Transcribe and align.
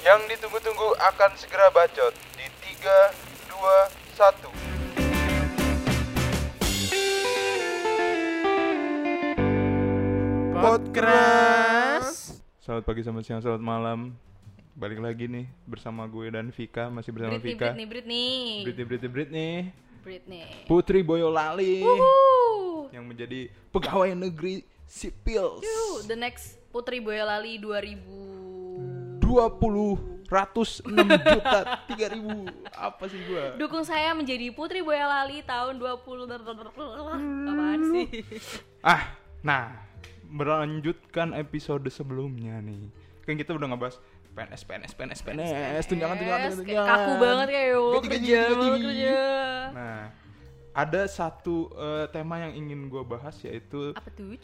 Yang 0.00 0.32
ditunggu-tunggu 0.32 0.96
akan 0.96 1.36
segera 1.36 1.68
bacot 1.68 2.16
di 2.32 2.48
3, 2.72 3.12
2, 3.52 3.60
1. 4.16 4.48
Podcast. 10.56 12.40
Selamat 12.64 12.88
pagi, 12.88 13.04
selamat 13.04 13.24
siang, 13.28 13.44
selamat 13.44 13.60
malam. 13.60 14.16
Balik 14.72 15.04
lagi 15.04 15.28
nih 15.28 15.44
bersama 15.68 16.08
gue 16.08 16.32
dan 16.32 16.48
Vika, 16.48 16.88
masih 16.88 17.12
bersama 17.12 17.36
Britney, 17.36 17.60
Vika. 17.60 17.76
Britney, 17.76 17.84
Britney, 17.84 18.64
Britney, 18.64 18.84
Britney, 18.88 19.10
Britney. 19.12 19.52
Britney. 20.00 20.64
Putri 20.64 21.04
Boyolali 21.04 21.84
Wuhu. 21.84 22.88
yang 22.88 23.04
menjadi 23.04 23.52
pegawai 23.68 24.16
negeri 24.16 24.64
sipil. 24.88 25.60
The 26.08 26.16
next 26.16 26.56
Putri 26.72 27.04
Boyolali 27.04 27.60
2000. 27.60 28.29
20 29.30 30.26
ratus 30.26 30.82
6 30.82 30.90
juta 31.06 31.58
3000 31.86 32.50
apa 32.74 33.04
sih 33.06 33.20
gua 33.30 33.54
Dukung 33.54 33.86
saya 33.86 34.10
menjadi 34.14 34.50
Putri 34.50 34.82
Boyolali 34.82 35.42
tahun 35.46 35.78
20 35.78 36.26
Apaan 37.50 37.80
sih? 37.94 38.06
ah 38.82 39.14
nah 39.42 39.86
melanjutkan 40.26 41.34
episode 41.34 41.86
sebelumnya 41.90 42.58
nih 42.62 42.90
kan 43.22 43.34
kita 43.38 43.54
udah 43.54 43.70
ngebahas 43.70 43.98
PNS 44.30 44.62
PNS 44.62 44.92
PNS 44.94 45.20
PNS 45.26 45.84
tunjangan 45.90 46.16
tunjangan 46.18 46.40
tunjangan 46.54 46.66
kayak 46.66 46.86
kaku 46.86 47.12
banget 47.18 47.48
kayak 47.50 47.68
yo 47.70 47.82
gaji, 47.90 48.06
kerja 48.06 48.40
kerja. 48.78 49.18
nah 49.74 50.02
ada 50.70 51.02
satu 51.10 51.66
eh, 51.74 52.06
tema 52.14 52.38
yang 52.38 52.54
ingin 52.54 52.86
gua 52.86 53.02
bahas 53.02 53.34
yaitu 53.42 53.90
Apa 53.90 54.06
tuh? 54.14 54.38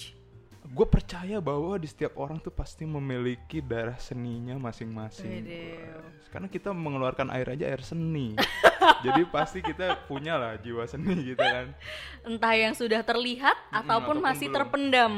Gue 0.67 0.87
percaya 0.87 1.39
bahwa 1.39 1.79
di 1.79 1.87
setiap 1.87 2.19
orang 2.19 2.39
tuh 2.39 2.51
pasti 2.51 2.83
memiliki 2.83 3.63
darah 3.63 3.95
seninya 3.97 4.59
masing-masing. 4.59 5.47
Karena 6.29 6.49
kita 6.51 6.75
mengeluarkan 6.75 7.31
air 7.31 7.55
aja 7.55 7.71
air 7.71 7.81
seni. 7.81 8.35
Jadi 9.07 9.23
pasti 9.31 9.63
kita 9.63 10.07
punya 10.07 10.35
lah 10.35 10.59
jiwa 10.59 10.83
seni 10.85 11.33
gitu 11.33 11.41
kan. 11.41 11.71
Entah 12.27 12.55
yang 12.55 12.75
sudah 12.75 13.01
terlihat 13.01 13.55
ataupun 13.71 13.79
ataupun 13.79 14.17
masih 14.19 14.47
belum. 14.51 14.57
terpendam. 14.59 15.15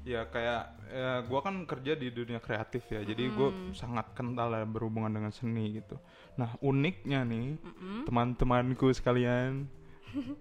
ya 0.00 0.24
kayak 0.24 0.62
ya, 0.88 1.20
gue 1.22 1.40
kan 1.44 1.54
kerja 1.68 1.92
di 1.92 2.08
dunia 2.08 2.40
kreatif 2.40 2.82
ya. 2.88 3.04
Jadi 3.04 3.30
gue 3.30 3.48
Hmm. 3.52 3.72
sangat 3.76 4.10
kental 4.16 4.48
lah 4.48 4.64
berhubungan 4.64 5.12
dengan 5.12 5.30
seni 5.30 5.76
gitu. 5.76 6.00
Nah 6.34 6.56
uniknya 6.58 7.22
nih 7.22 7.60
teman-temanku 8.04 8.90
sekalian 8.90 9.68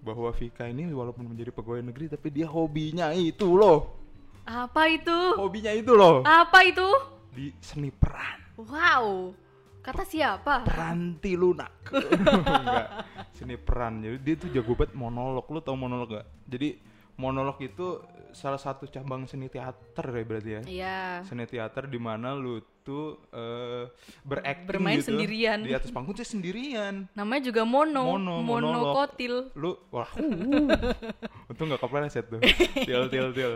bahwa 0.02 0.34
Vika 0.34 0.66
ini 0.66 0.90
walaupun 0.90 1.30
menjadi 1.30 1.54
pegawai 1.54 1.86
negeri 1.86 2.10
tapi 2.10 2.34
dia 2.34 2.50
hobinya 2.50 3.14
itu 3.14 3.54
loh 3.54 4.09
Apa 4.50 4.90
itu? 4.90 5.18
hobinya 5.38 5.70
itu 5.70 5.94
loh 5.94 6.26
Apa 6.26 6.66
itu? 6.66 6.86
di 7.30 7.54
seni 7.62 7.94
peran 7.94 8.42
Wow. 8.58 9.32
Kata 9.80 10.04
siapa? 10.04 10.66
peranti 10.66 11.38
lunak 11.38 11.72
enggak 12.60 12.88
seni 13.32 13.56
peran 13.56 14.02
jadi 14.02 14.18
dia 14.20 14.36
tuh 14.36 14.50
jago 14.52 14.74
banget 14.74 14.92
monolog 14.94 15.46
lu 15.48 15.62
tau 15.62 15.78
monolog 15.78 16.10
gak 16.12 16.28
jadi 16.50 16.76
monolog 17.16 17.56
itu 17.62 18.02
salah 18.32 18.58
satu 18.58 18.86
cabang 18.86 19.24
seni 19.24 19.46
teater 19.46 20.06
ya 20.08 20.24
berarti 20.24 20.50
ya 20.50 20.62
Iya. 20.64 21.00
seni 21.24 21.44
teater 21.44 21.86
di 21.86 21.98
mana 21.98 22.32
lu 22.32 22.58
tuh 22.80 23.20
eh 23.30 23.86
berakting 24.22 24.66
Bermain 24.66 24.98
gitu 24.98 25.12
sendirian. 25.12 25.60
di 25.62 25.72
atas 25.72 25.90
panggung 25.90 26.12
tuh 26.12 26.24
sendirian 26.24 27.06
Namanya 27.12 27.42
juga 27.46 27.62
mono, 27.64 28.04
Mono, 28.12 28.36
monolog. 28.40 28.74
monokotil. 28.88 29.54
lu 29.54 29.78
wah 29.90 30.10
untung 31.50 31.68
nggak 31.68 31.80
kepleset 31.80 32.26
tuh 32.28 32.40
til 32.80 33.02
til 33.08 33.28
til 33.32 33.52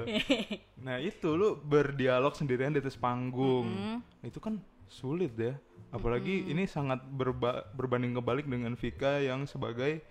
nah 0.78 0.98
itu 0.98 1.30
lu 1.30 1.56
berdialog 1.58 2.34
sendirian 2.34 2.70
di 2.70 2.80
atas 2.80 2.96
panggung 2.96 3.66
Mm-hmm. 3.66 3.98
itu 4.24 4.40
kan 4.40 4.60
sulit 4.86 5.34
ya 5.34 5.56
apalagi 5.90 6.48
ini 6.48 6.66
sangat 6.66 7.02
berba- 7.08 7.70
berbanding 7.72 8.14
kebalik 8.14 8.46
dengan 8.46 8.74
Vika 8.74 9.18
yang 9.20 9.46
sebagai 9.46 10.02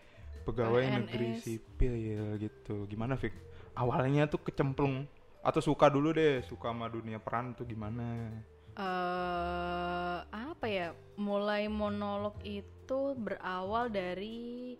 pegawai 0.43 0.79
PNS. 0.81 0.95
negeri 0.97 1.29
sipil 1.37 1.93
ya 1.95 2.23
gitu 2.37 2.87
gimana 2.87 3.15
Vik 3.15 3.31
awalnya 3.77 4.28
tuh 4.28 4.41
kecemplung 4.44 5.09
atau 5.43 5.60
suka 5.60 5.91
dulu 5.91 6.15
deh 6.15 6.44
suka 6.47 6.71
sama 6.71 6.87
dunia 6.87 7.19
peran 7.19 7.56
tuh 7.56 7.66
gimana 7.66 8.31
eh 8.72 10.19
apa 10.33 10.65
ya? 10.71 10.88
Mulai 11.19 11.66
monolog 11.69 12.38
itu 12.47 13.19
berawal 13.19 13.91
dari 13.91 14.78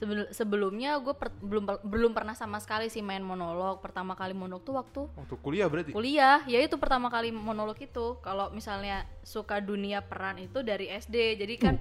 sebel- 0.00 0.30
sebelumnya 0.32 0.96
gue 0.96 1.12
belum 1.38 1.64
per- 1.68 1.82
belum 1.84 2.12
pernah 2.16 2.32
sama 2.32 2.56
sekali 2.56 2.88
sih 2.88 3.04
main 3.04 3.20
monolog. 3.20 3.78
Pertama 3.78 4.16
kali 4.16 4.32
monolog 4.32 4.64
tuh 4.64 4.74
waktu 4.74 5.00
waktu 5.12 5.34
kuliah 5.38 5.68
berarti? 5.68 5.92
Kuliah. 5.92 6.40
Ya 6.48 6.58
itu 6.58 6.80
pertama 6.80 7.12
kali 7.12 7.28
monolog 7.28 7.76
itu. 7.76 8.16
Kalau 8.18 8.48
misalnya 8.50 9.04
suka 9.20 9.60
dunia 9.60 10.00
peran 10.00 10.40
itu 10.40 10.64
dari 10.64 10.88
SD 10.88 11.36
jadi 11.36 11.54
kan 11.54 11.74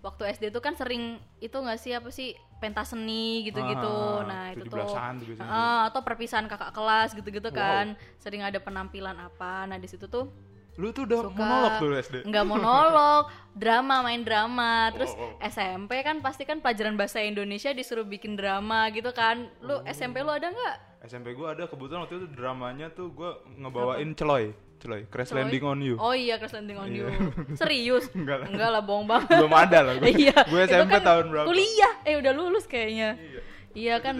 waktu 0.00 0.32
SD 0.32 0.48
itu 0.48 0.60
kan 0.60 0.72
sering 0.72 1.20
itu 1.38 1.52
nggak 1.52 1.76
sih 1.76 1.92
apa 1.92 2.08
sih 2.08 2.32
pentas 2.56 2.96
seni 2.96 3.44
gitu-gitu. 3.44 3.96
Ah, 4.16 4.24
nah 4.24 4.44
itu 4.48 4.64
tuh 4.64 4.80
17-an 4.80 5.12
tuh. 5.20 5.36
Ah, 5.44 5.92
atau 5.92 6.00
perpisahan 6.00 6.48
kakak 6.48 6.72
kelas 6.72 7.12
gitu-gitu 7.12 7.52
Wow. 7.52 7.54
kan. 7.54 7.86
Sering 8.16 8.40
ada 8.40 8.56
penampilan 8.56 9.12
apa. 9.14 9.68
Nah 9.68 9.76
di 9.76 9.84
situ 9.84 10.08
tuh 10.08 10.32
lu 10.76 10.92
tuh 10.92 11.04
udah 11.04 11.18
suka 11.22 11.32
monolog 11.34 11.72
tuh 11.76 11.88
SD 11.94 12.14
nggak 12.24 12.44
monolog 12.44 13.24
drama 13.52 14.04
main 14.04 14.20
drama. 14.20 14.92
Terus 14.92 15.10
Oh, 15.10 15.32
oh. 15.32 15.40
SMP 15.40 16.04
kan 16.04 16.20
pasti 16.20 16.44
kan 16.44 16.60
pelajaran 16.60 16.94
bahasa 16.94 17.18
Indonesia 17.18 17.72
disuruh 17.72 18.04
bikin 18.04 18.36
drama 18.36 18.92
gitu 18.92 19.08
kan. 19.10 19.48
Lu 19.60 19.80
Oh. 19.80 19.88
SMP 19.88 20.20
lu 20.20 20.28
ada 20.28 20.46
nggak? 20.46 20.76
SMP 21.02 21.32
gue 21.32 21.46
ada. 21.46 21.64
Kebetulan 21.64 22.04
waktu 22.04 22.14
itu 22.18 22.28
dramanya 22.30 22.86
tuh 22.90 23.08
gue 23.10 23.30
ngebawain 23.56 24.12
celoy. 24.12 24.52
Celoy. 24.76 25.08
Crash 25.08 25.32
Celoy? 25.32 25.48
landing 25.48 25.64
on 25.64 25.78
you. 25.80 25.96
Oh 25.96 26.12
iya 26.12 26.36
Crash 26.36 26.52
Landing 26.52 26.76
on 26.76 26.88
Iya. 26.92 27.08
You 27.08 27.32
Serius? 27.58 28.12
Enggak 28.12 28.44
lah. 28.44 28.46
Enggak 28.52 28.68
lah 28.68 28.82
bohong 28.84 29.08
banget. 29.08 29.32
Belum 29.32 29.54
ada 29.56 29.78
lah 29.80 29.92
gue 29.96 30.12
Iya. 30.28 30.36
Itu 30.44 30.56
SMP 30.62 30.92
kan 30.92 31.02
tahun 31.02 31.24
berapa? 31.32 31.46
Kuliah. 31.48 31.94
Eh 32.04 32.14
udah 32.20 32.32
lulus 32.32 32.68
kayaknya. 32.68 33.16
Iya. 33.16 33.40
Iya 33.72 33.94
kan 33.98 34.16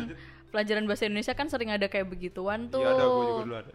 Pelajaran 0.46 0.88
bahasa 0.88 1.04
Indonesia 1.04 1.36
kan 1.36 1.52
sering 1.52 1.68
ada 1.68 1.84
kayak 1.84 2.08
begituan 2.08 2.72
tuh 2.72 2.80
iya 2.80 2.88
ada. 2.90 3.04
Gue 3.04 3.24
juga 3.26 3.44
dulu 3.44 3.56
ada. 3.58 3.72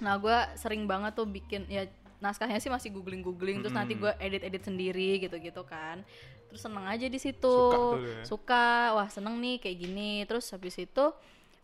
Nah 0.00 0.14
gue 0.16 0.38
sering 0.56 0.88
banget 0.88 1.12
tuh 1.12 1.28
bikin 1.28 1.68
Ya 1.68 1.84
naskahnya 2.22 2.62
sih 2.62 2.70
masih 2.70 2.94
googling-googling 2.94 3.60
Terus 3.60 3.74
nanti 3.74 3.98
gue 3.98 4.14
edit-edit 4.22 4.62
sendiri 4.62 5.18
gitu-gitu 5.18 5.66
kan. 5.66 6.06
Terus 6.48 6.62
seneng 6.62 6.86
aja 6.86 7.10
di 7.10 7.18
situ. 7.18 7.42
Suka 7.50 7.74
tuh 7.74 7.92
ya. 7.98 8.22
Suka. 8.24 8.66
Wah 8.94 9.08
seneng 9.10 9.42
nih 9.42 9.58
kayak 9.58 9.76
gini. 9.82 10.22
Terus 10.24 10.46
habis 10.54 10.78
itu 10.78 11.10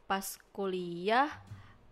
Pas 0.08 0.24
kuliah 0.56 1.28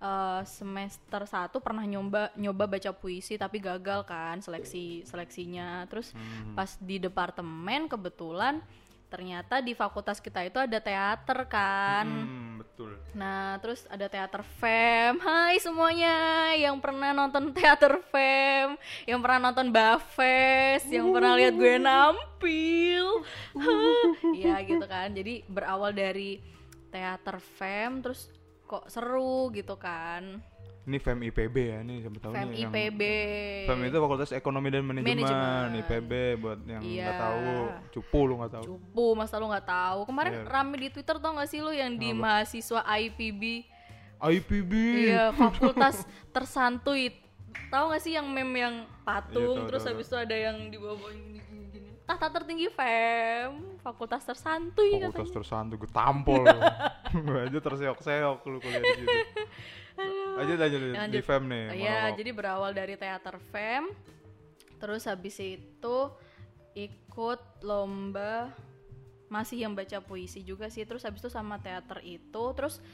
eh, 0.01 0.43
semester 0.49 1.29
1 1.29 1.53
pernah 1.61 1.85
nyoba 1.85 2.33
nyoba 2.37 2.65
baca 2.65 2.91
puisi 2.97 3.37
tapi 3.37 3.61
gagal 3.61 4.09
kan 4.09 4.41
seleksi 4.41 5.05
seleksinya. 5.05 5.85
Terus 5.87 6.17
Hmm. 6.17 6.57
pas 6.57 6.81
di 6.81 6.97
departemen 6.97 7.93
kebetulan 7.93 8.65
ternyata 9.07 9.63
di 9.63 9.73
fakultas 9.73 10.19
kita 10.19 10.43
itu 10.43 10.59
ada 10.59 10.79
teater 10.83 11.47
kan 11.47 12.07
hmm, 12.07 12.59
betul 12.59 12.97
Nah, 13.17 13.57
terus 13.65 13.89
ada 13.89 14.13
teater 14.13 14.45
fem. 14.61 15.17
Hai 15.25 15.57
semuanya 15.57 16.53
yang 16.53 16.77
pernah 16.77 17.17
nonton 17.17 17.49
teater 17.57 17.97
fem, 18.13 18.77
yang 19.09 19.25
pernah 19.25 19.49
nonton 19.49 19.73
Bafes, 19.73 20.85
yang 20.93 21.09
pernah 21.17 21.33
lihat 21.41 21.57
gue 21.57 21.81
nampil. 21.81 23.25
Iya 24.37 24.61
gitu 24.69 24.85
kan. 24.85 25.17
Jadi 25.17 25.49
berawal 25.49 25.97
dari 25.97 26.45
teater 26.93 27.41
fem 27.41 28.05
terus 28.05 28.29
kok 28.69 28.85
seru 28.93 29.49
gitu 29.57 29.81
kan. 29.81 30.45
Ini 30.87 30.97
FEM 30.97 31.19
IPB 31.25 31.57
ya 31.59 31.79
ini 31.83 31.99
siapa 31.99 32.15
tahu 32.17 32.31
Fem 32.31 32.47
nih 32.47 32.63
yang- 32.63 32.71
IPB. 32.71 33.01
FEM 33.67 33.81
itu 33.85 33.97
Fakultas 33.99 34.31
Ekonomi 34.31 34.69
dan 34.69 34.83
Manajemen, 34.83 35.19
Manajemen. 35.19 35.69
IPB 35.77 36.11
buat 36.37 36.59
yang 36.65 36.79
nggak 36.79 36.95
Iya. 37.03 37.19
tahu 37.19 37.51
cupu 37.91 38.19
lu 38.23 38.35
nggak 38.37 38.53
tahu 38.53 38.65
Cupu, 38.69 39.07
masa 39.13 39.35
lu 39.37 39.47
nggak 39.47 39.67
tahu. 39.67 39.99
Kemarin 40.05 40.33
Iya. 40.33 40.43
rame 40.47 40.77
di 40.79 40.89
Twitter 40.89 41.17
tau 41.17 41.35
gak 41.35 41.49
sih 41.49 41.59
lu 41.59 41.73
yang 41.73 41.91
di 41.93 42.15
mahasiswa 42.15 42.81
IPB 42.87 43.43
IPB 44.17 44.73
Iya, 45.05 45.35
fakultas 45.83 46.03
tersantuy. 46.31 47.19
Tahu 47.67 47.85
gak 47.91 48.01
sih 48.01 48.13
yang 48.13 48.27
meme 48.27 48.57
yang 48.57 48.77
Iya, 48.79 48.87
tahu, 48.87 49.03
patung 49.03 49.59
terus 49.67 49.83
tahu, 49.83 49.91
habis 49.93 50.07
itu 50.07 50.17
ada 50.17 50.37
yang 50.37 50.57
di 50.67 50.77
bawah 50.77 50.97
gini 51.11 51.41
gini 51.43 51.65
gini. 51.69 51.89
Tahta 52.05 52.31
tertinggi 52.31 52.71
FEM, 52.71 53.51
fakultas 53.87 54.23
tersantuy 54.23 54.99
Fakultas 54.99 55.15
katanya. 55.23 55.37
tersantu 55.39 55.73
gue 55.79 55.91
tampol 55.91 56.43
gue 57.27 57.39
aja 57.41 57.59
terseok-seok 57.61 58.39
lu 58.45 58.59
kuliah 58.59 58.83
di 58.83 58.93
situ 58.99 59.19
aja 60.37 60.53
aja 60.59 60.67
Ya, 60.67 60.69
di 60.69 60.91
lanjut. 60.93 61.23
FEM 61.23 61.43
nih 61.47 61.65
Oh, 61.65 61.75
Iya, 61.75 61.95
monolog. 61.97 62.17
jadi 62.19 62.31
berawal 62.33 62.71
dari 62.73 62.95
teater 62.95 63.37
FEM. 63.49 63.85
Terus 64.77 65.03
habis 65.07 65.37
itu 65.39 65.97
ikut 66.75 67.41
lomba 67.63 68.53
masih 69.27 69.65
yang 69.65 69.73
baca 69.73 69.99
puisi 69.99 70.43
juga 70.43 70.69
sih. 70.69 70.85
Terus 70.85 71.01
habis 71.01 71.19
itu 71.19 71.33
sama 71.33 71.57
teater 71.57 72.05
itu, 72.05 72.45
terus 72.53 72.85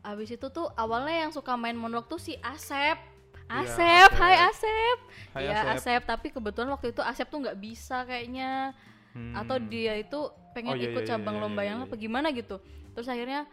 habis 0.00 0.28
itu 0.28 0.46
tuh 0.48 0.72
awalnya 0.74 1.28
yang 1.28 1.32
suka 1.32 1.52
main 1.54 1.74
monolog 1.74 2.06
tuh 2.06 2.16
si 2.16 2.40
Asep. 2.40 2.96
Asep, 3.44 3.76
Asep. 3.76 4.10
hai 4.16 4.36
Asep. 4.48 4.98
Hai, 5.36 5.42
Iya 5.44 5.52
Asep. 5.60 5.76
Asep, 5.76 6.02
tapi 6.08 6.32
kebetulan 6.32 6.72
waktu 6.72 6.96
itu 6.96 7.04
Asep 7.04 7.28
tuh 7.28 7.44
nggak 7.44 7.60
bisa 7.60 8.08
kayaknya 8.08 8.72
Hmm. 9.14 9.30
atau 9.30 9.62
dia 9.62 9.94
itu 9.94 10.20
pengen 10.50 10.74
Oh, 10.74 10.78
iya, 10.78 10.90
ikut 10.90 11.06
iya, 11.06 11.10
cabang 11.14 11.38
iya, 11.38 11.42
lomba 11.46 11.62
iya, 11.62 11.68
yang 11.70 11.78
iya. 11.82 11.86
apa 11.86 11.94
gimana 11.94 12.28
gitu. 12.34 12.58
Terus 12.98 13.06
akhirnya 13.06 13.46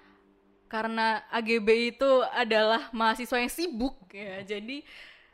karena 0.65 1.21
AGB 1.29 1.67
itu 1.93 2.09
adalah 2.33 2.89
mahasiswa 2.89 3.37
yang 3.37 3.51
sibuk 3.51 3.93
ya, 4.09 4.41
jadi 4.41 4.81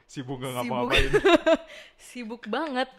sibuk 0.03 0.43
gak 0.43 0.51
ngapa-ngapain. 0.55 1.11
Sibuk 2.11 2.43
banget. 2.47 2.91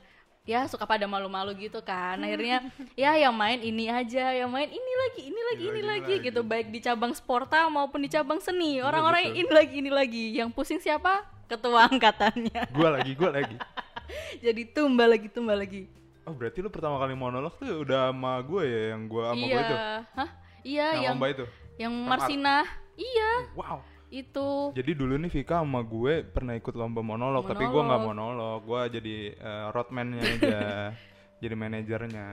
ya 0.49 0.65
suka 0.65 0.89
pada 0.89 1.05
malu-malu 1.05 1.53
gitu 1.61 1.85
kan. 1.85 2.17
Akhirnya 2.25 2.65
ya 2.97 3.13
yang 3.21 3.37
main 3.37 3.61
ini 3.61 3.93
aja 3.93 4.33
yang 4.33 4.49
main 4.49 4.73
ini 4.73 4.93
lagi 4.97 5.23
ini 5.29 5.41
lagi 5.53 5.65
Ini 5.69 5.73
ini, 5.77 5.83
lagi, 5.85 6.13
lagi, 6.17 6.25
gitu. 6.25 6.41
baik 6.41 6.73
di 6.73 6.81
cabang 6.81 7.13
sporta 7.13 7.69
maupun 7.69 8.01
di 8.01 8.09
cabang 8.09 8.41
seni. 8.41 8.81
Orang-orang 8.81 9.37
ini 9.37 9.45
lagi 9.53 9.75
ini 9.85 9.93
lagi. 9.93 10.25
Yang 10.33 10.57
pusing 10.57 10.81
siapa? 10.81 11.29
Ketua 11.45 11.85
angkatannya. 11.93 12.65
Gua 12.73 12.97
lagi, 12.97 13.13
gua 13.13 13.37
lagi. 13.37 13.61
jadi 14.45 14.63
tumba 14.73 15.05
lagi 15.05 15.29
tumba 15.29 15.53
lagi 15.53 15.85
Oh 16.29 16.37
berarti 16.37 16.61
lu 16.61 16.69
pertama 16.69 17.01
kali 17.01 17.17
monolog 17.17 17.57
tuh 17.57 17.89
udah 17.89 18.13
sama 18.13 18.37
gue 18.45 18.63
ya 18.69 18.83
yang 18.93 19.09
gue 19.09 19.25
sama 19.25 19.41
iya 19.41 19.49
gue 19.49 19.63
itu, 19.65 19.77
hah? 20.13 20.31
Iya 20.61 20.87
yang, 20.93 21.17
yang 21.17 21.33
itu. 21.33 21.45
yang 21.81 21.95
Sama 21.97 22.09
Marsina. 22.13 22.57
Iya. 23.01 23.31
Wow. 23.57 23.79
itu. 24.09 24.49
Jadi 24.73 24.91
dulu 24.97 25.21
nih 25.21 25.29
Vika 25.33 25.61
sama 25.65 25.81
gue 25.85 26.25
pernah 26.29 26.57
ikut 26.57 26.73
lomba 26.77 27.01
monolog, 27.05 27.45
tapi 27.49 27.65
gue 27.65 27.83
nggak 27.89 28.01
Monolog. 28.05 28.61
monolog, 28.61 28.61
gue 28.65 28.81
jadi 29.01 29.17
eh, 29.37 29.67
roadman-nya 29.73 30.21
aja, 30.25 30.61
jadi 31.39 31.55
manajernya. 31.55 32.27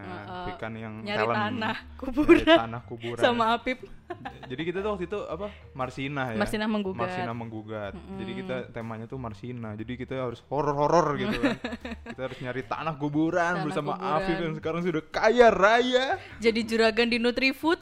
Nih 0.49 0.81
yang 0.81 0.93
nyari 1.05 1.17
talent. 1.21 1.37
tanah 1.37 1.77
Nyari 1.77 1.99
kuburan 2.01 2.57
tanah 2.57 2.81
kuburan. 2.89 3.21
sama 3.21 3.53
Apip 3.53 3.85
Jadi 4.45 4.61
kita 4.61 4.85
tuh 4.85 4.89
waktu 4.93 5.05
itu 5.09 5.19
apa? 5.25 5.47
Marsina 5.73 6.33
ya. 6.33 6.37
Marsina 6.37 6.65
menggugat. 6.69 7.01
Marsina 7.05 7.31
menggugat. 7.33 7.93
Jadi 7.93 8.31
kita 8.37 8.55
temanya 8.69 9.05
tuh 9.09 9.17
Marsina. 9.17 9.73
Jadi 9.73 9.93
kita 9.97 10.13
harus 10.29 10.41
horor-horor 10.49 11.17
gitu 11.17 11.37
kan. 11.41 11.57
kita 12.13 12.21
harus 12.21 12.37
nyari 12.41 12.61
tanah 12.65 12.95
kuburan 13.01 13.61
Tanah 13.61 13.65
bersama 13.65 13.91
kuburan. 13.97 14.17
Afif 14.21 14.37
yang 14.37 14.53
sekarang 14.57 14.81
sudah 14.85 15.03
kaya 15.09 15.47
raya. 15.49 16.21
jadi 16.37 16.59
juragan 16.65 17.09
di 17.09 17.17
Nutrifood 17.17 17.81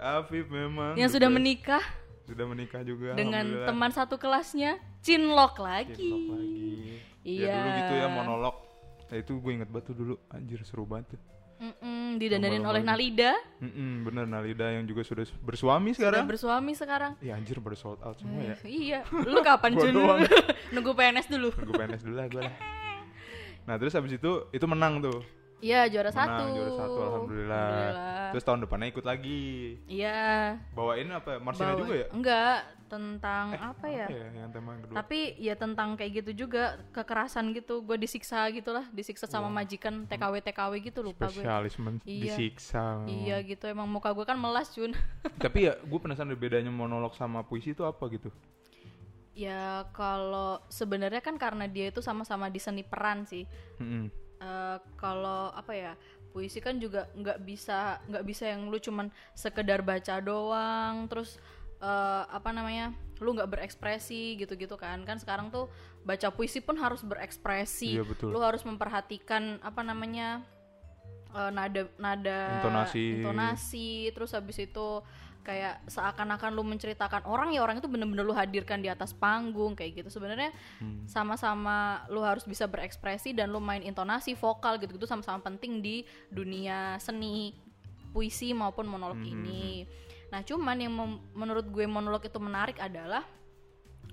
Afif 0.00 0.50
memang 0.50 0.98
yang 0.98 1.06
sudah 1.06 1.30
menikah 1.30 1.84
sudah 2.26 2.46
menikah 2.48 2.80
juga 2.82 3.12
dengan 3.14 3.44
teman 3.68 3.90
satu 3.92 4.16
kelasnya 4.16 4.80
Cinlok 5.02 5.58
lagi. 5.58 5.98
Cinlok 5.98 6.38
lagi. 6.38 6.70
Ya 7.22 7.50
Iya. 7.50 7.54
dulu 7.54 7.70
gitu 7.78 7.94
ya 7.98 8.08
monolog. 8.10 8.56
Nah, 9.12 9.20
itu 9.20 9.36
gue 9.36 9.52
inget 9.52 9.68
banget 9.68 9.92
tuh 9.92 9.96
dulu 9.98 10.14
anjir 10.26 10.56
seru 10.64 10.88
banget 10.88 11.14
tuh. 11.14 11.20
Mm-mm, 11.60 12.16
didandanin 12.16 12.64
oleh. 12.64 12.80
Nalida, 12.80 13.36
Mm-mm, 13.60 14.02
bener 14.02 14.24
Nalida 14.24 14.72
yang 14.72 14.82
juga 14.82 15.04
sudah 15.04 15.22
bersuami 15.38 15.92
sudah 15.92 16.10
sekarang. 16.10 16.24
bersuami 16.26 16.72
sekarang. 16.72 17.12
Iya 17.20 17.36
anjir 17.36 17.60
pada 17.60 17.76
sold 17.76 18.00
out 18.00 18.16
semua 18.16 18.40
ya. 18.42 18.56
iya, 18.64 18.98
lu 19.12 19.38
kapan 19.38 19.76
Jun? 19.78 19.94
Nunggu 20.74 20.90
PNS 20.90 21.28
dulu. 21.28 21.52
Gue 21.54 21.76
PNS 21.76 22.02
dulu 22.02 22.16
lah 22.16 22.26
gue 22.26 22.40
lah. 22.40 22.54
Nah 23.62 23.78
terus 23.78 23.94
habis 23.94 24.10
itu 24.10 24.48
itu 24.48 24.64
menang 24.64 24.98
tuh. 24.98 25.22
Iya, 25.62 25.86
juara 25.86 26.10
Menang 26.10 26.18
satu. 26.18 26.42
juara 26.50 26.70
satu 26.72 26.98
alhamdulillah. 26.98 27.66
Alhamdulillah. 27.70 28.30
Terus 28.32 28.44
tahun 28.44 28.60
depannya 28.60 28.88
ikut 28.90 29.04
lagi. 29.04 29.42
Iya. 29.86 30.22
Bawain 30.72 31.06
apa? 31.08 31.38
Marsina 31.38 31.70
bawa- 31.70 31.78
juga 31.78 31.94
ya? 31.94 32.06
Enggak, 32.10 32.58
tentang 32.88 33.46
Eh, 33.48 33.60
apa 33.62 33.86
ya? 33.86 34.06
Yang 34.10 34.50
tema 34.50 34.68
yang 34.68 34.82
kedua. 34.82 34.94
Tapi 34.98 35.18
ya 35.38 35.54
tentang 35.54 35.88
kayak 35.94 36.12
gitu 36.18 36.30
juga 36.44 36.62
kekerasan 36.90 37.54
gitu. 37.54 37.80
Gue 37.80 37.94
disiksa 37.94 38.42
gitulah, 38.50 38.84
disiksa 38.90 39.24
sama 39.24 39.46
majikan 39.48 40.02
TKW 40.04 40.42
TKW 40.42 40.72
gitu 40.82 41.00
lupa 41.00 41.24
gue. 41.26 41.40
Spesialis 41.40 41.78
Iya. 42.02 42.34
disiksa. 42.34 43.06
Iya 43.06 43.36
gitu 43.42 43.64
emang 43.64 43.86
muka 43.86 44.10
gue 44.10 44.24
kan 44.24 44.36
melas 44.36 44.68
Jun. 44.70 44.92
Tapi 45.40 45.64
ya 45.64 45.78
gue 45.78 45.98
penasaran 45.98 46.34
bedanya 46.34 46.68
monolog 46.68 47.14
sama 47.14 47.40
puisi 47.40 47.70
itu 47.70 47.82
apa 47.82 48.02
gitu. 48.08 48.28
ya 49.32 49.88
kalau 49.92 50.60
sebenarnya 50.68 51.20
kan 51.20 51.40
karena 51.40 51.64
dia 51.64 51.88
itu 51.88 52.04
sama-sama 52.04 52.52
di 52.52 52.60
seni 52.60 52.84
peran 52.84 53.24
sih. 53.24 53.48
Mm-mm. 53.80 54.12
Eh, 54.42 54.76
kalau 54.98 55.54
apa 55.54 55.70
ya 55.70 55.92
puisi 56.34 56.58
kan 56.58 56.80
juga 56.82 57.06
nggak 57.14 57.46
bisa 57.46 58.02
nggak 58.10 58.24
bisa 58.26 58.50
yang 58.50 58.66
lu 58.66 58.80
cuman 58.82 59.06
sekedar 59.38 59.86
baca 59.86 60.18
doang 60.18 61.06
terus 61.06 61.38
eh, 61.78 62.22
apa 62.26 62.50
namanya 62.50 62.90
lu 63.22 63.38
nggak 63.38 63.46
berekspresi 63.54 64.34
gitu-gitu 64.42 64.74
kan 64.74 65.06
kan 65.06 65.22
sekarang 65.22 65.54
tuh 65.54 65.70
baca 66.02 66.34
puisi 66.34 66.58
pun 66.58 66.74
harus 66.74 67.06
berekspresi 67.06 67.94
Iya, 67.94 68.02
betul. 68.02 68.34
lu 68.34 68.42
harus 68.42 68.66
memperhatikan 68.66 69.62
apa 69.62 69.86
namanya 69.86 70.42
eh, 71.30 71.50
nada 71.54 71.86
nada 72.02 72.38
Intonasi. 72.58 73.22
intonasi, 73.22 73.90
terus 74.10 74.34
habis 74.34 74.58
itu 74.58 74.88
kayak 75.42 75.82
seakan-akan 75.86 76.50
lu 76.50 76.62
menceritakan 76.62 77.26
orang 77.26 77.50
ya 77.50 77.60
orang 77.60 77.76
itu 77.76 77.86
bener-bener 77.86 78.22
lu 78.22 78.30
hadirkan 78.32 78.78
di 78.78 78.86
atas 78.86 79.10
panggung 79.12 79.74
kayak 79.74 80.00
gitu. 80.00 80.08
Sebenarnya 80.08 80.54
Hmm. 80.78 81.02
sama-sama 81.04 81.76
lu 82.08 82.22
harus 82.22 82.42
bisa 82.42 82.64
berekspresi 82.64 83.30
dan 83.30 83.50
lu 83.50 83.58
main 83.58 83.82
intonasi 83.82 84.32
vokal 84.32 84.78
gitu-gitu 84.78 85.04
sama-sama 85.04 85.42
penting 85.42 85.78
di 85.78 86.02
dunia 86.28 86.96
seni 86.96 87.54
puisi 88.10 88.52
maupun 88.52 88.86
monolog 88.86 89.18
Hmm, 89.18 89.32
ini. 89.34 89.88
nah 90.28 90.40
cuman 90.40 90.76
yang 90.76 90.92
mem- 90.92 91.20
menurut 91.34 91.66
gue 91.66 91.84
monolog 91.84 92.22
itu 92.22 92.36
menarik 92.36 92.76
adalah 92.76 93.20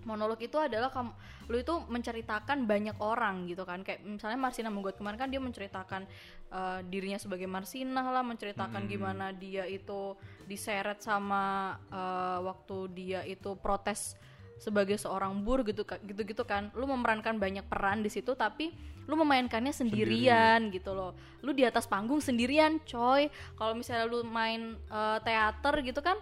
monolog 0.07 0.39
itu 0.39 0.55
adalah 0.55 0.89
kamu 0.89 1.11
lu 1.49 1.57
itu 1.59 1.75
menceritakan 1.89 2.69
banyak 2.69 2.97
orang 3.01 3.49
gitu 3.49 3.65
kan. 3.65 3.81
Kayak 3.81 4.05
misalnya 4.05 4.39
Marsina 4.39 4.69
Menggugat 4.69 5.01
kemarin 5.01 5.17
kan 5.17 5.29
dia 5.33 5.41
menceritakan 5.41 6.05
eh, 6.49 6.79
dirinya 6.87 7.17
sebagai 7.17 7.49
Marsina 7.49 8.05
lah 8.05 8.21
menceritakan 8.23 8.85
Hmm. 8.85 8.89
gimana 8.89 9.25
dia 9.33 9.65
itu 9.65 10.13
diseret 10.45 11.01
sama 11.01 11.75
eh, 11.89 12.39
waktu 12.45 12.77
dia 12.93 13.21
itu 13.25 13.57
protes 13.57 14.13
sebagai 14.59 14.99
seorang 14.99 15.39
bur 15.41 15.63
gitu 15.63 15.83
ka- 15.87 16.01
gitu-gitu 16.05 16.45
kan. 16.45 16.69
Lu 16.77 16.85
memerankan 16.85 17.41
banyak 17.41 17.65
peran 17.65 18.05
di 18.05 18.11
situ 18.13 18.35
tapi 18.37 18.71
lu 19.09 19.17
memainkannya 19.17 19.73
sendirian 19.73 20.69
gitu 20.69 20.93
loh. 20.93 21.17
Lu 21.41 21.49
di 21.49 21.65
atas 21.65 21.89
panggung 21.89 22.21
sendirian 22.21 22.77
coy. 22.85 23.25
Kalau 23.57 23.73
misalnya 23.73 24.05
lu 24.05 24.21
main 24.21 24.77
eh, 24.77 25.19
teater 25.25 25.75
gitu 25.81 25.99
kan 26.05 26.17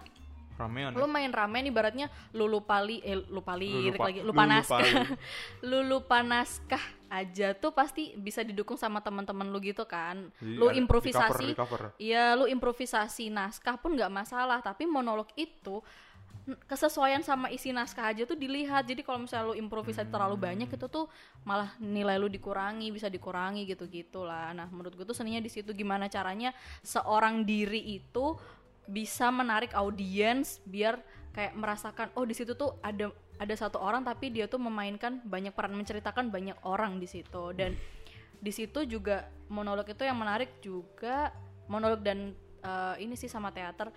Ramean. 0.58 0.90
lu 0.92 1.06
main 1.06 1.30
ramen 1.30 1.64
ibaratnya 1.64 2.10
lu 2.34 2.44
lupa 2.44 2.82
li 2.82 2.98
eh 3.00 3.14
lupa 3.30 3.54
lirik 3.54 3.94
Lupa- 3.94 4.06
lagi 4.10 4.18
lu 4.20 4.26
lupa 4.28 4.42
lupa 4.42 4.50
naskah 4.50 4.80
li- 4.82 5.16
lu 5.62 5.78
lupa 5.94 6.18
naskah 6.20 6.84
aja 7.08 7.54
tuh 7.54 7.70
pasti 7.70 8.12
bisa 8.18 8.42
didukung 8.42 8.76
sama 8.76 8.98
teman-teman 8.98 9.48
lu 9.48 9.62
gitu 9.62 9.86
kan 9.86 10.28
Jadi 10.36 10.58
lu 10.58 10.66
improvisasi. 10.74 11.56
Iya, 11.96 12.36
lu 12.36 12.44
improvisasi 12.44 13.30
naskah 13.30 13.80
pun 13.80 13.96
nggak 13.96 14.12
masalah, 14.12 14.60
tapi 14.60 14.84
monolog 14.84 15.30
itu 15.32 15.80
kesesuaian 16.64 17.20
sama 17.20 17.48
isi 17.48 17.72
naskah 17.72 18.08
aja 18.08 18.24
tuh 18.24 18.32
dilihat. 18.32 18.84
Jadi 18.84 19.04
kalau 19.04 19.20
misalnya 19.20 19.52
lu 19.52 19.56
improvisasi 19.56 20.08
terlalu 20.08 20.36
banyak 20.36 20.68
itu 20.68 20.86
tuh 20.88 21.08
malah 21.44 21.72
nilai 21.76 22.16
lu 22.16 22.28
dikurangi, 22.28 22.88
bisa 22.88 23.08
dikurangi 23.08 23.68
gitu-gitu 23.68 24.24
lah. 24.24 24.52
Nah, 24.52 24.68
menurut 24.68 24.96
gue 24.96 25.04
tuh 25.04 25.12
seninya 25.12 25.40
di 25.40 25.52
situ 25.52 25.72
gimana 25.72 26.08
caranya 26.08 26.52
seorang 26.80 27.44
diri 27.44 28.00
itu 28.00 28.36
bisa 28.88 29.28
menarik 29.28 29.70
audiens 29.72 30.64
biar 30.64 30.98
kayak 31.30 31.52
merasakan 31.54 32.08
oh 32.14 32.24
di 32.24 32.32
situ 32.32 32.52
tuh 32.52 32.80
ada 32.80 33.08
ada 33.36 33.54
satu 33.54 33.78
orang 33.78 34.02
tapi 34.02 34.28
dia 34.28 34.44
tuh 34.44 34.58
memainkan 34.58 35.20
banyak 35.22 35.52
peran 35.52 35.76
menceritakan 35.76 36.28
banyak 36.28 36.56
orang 36.64 36.96
di 36.96 37.06
situ 37.06 37.52
dan 37.52 37.76
di 38.34 38.48
situ 38.48 38.82
juga 38.84 39.28
monolog 39.46 39.84
itu 39.84 40.02
yang 40.02 40.16
menarik 40.16 40.58
juga 40.58 41.30
monolog 41.66 42.00
dan 42.00 42.32
eh, 42.58 42.94
ini 42.98 43.14
sih 43.14 43.28
sama 43.28 43.52
teater 43.52 43.92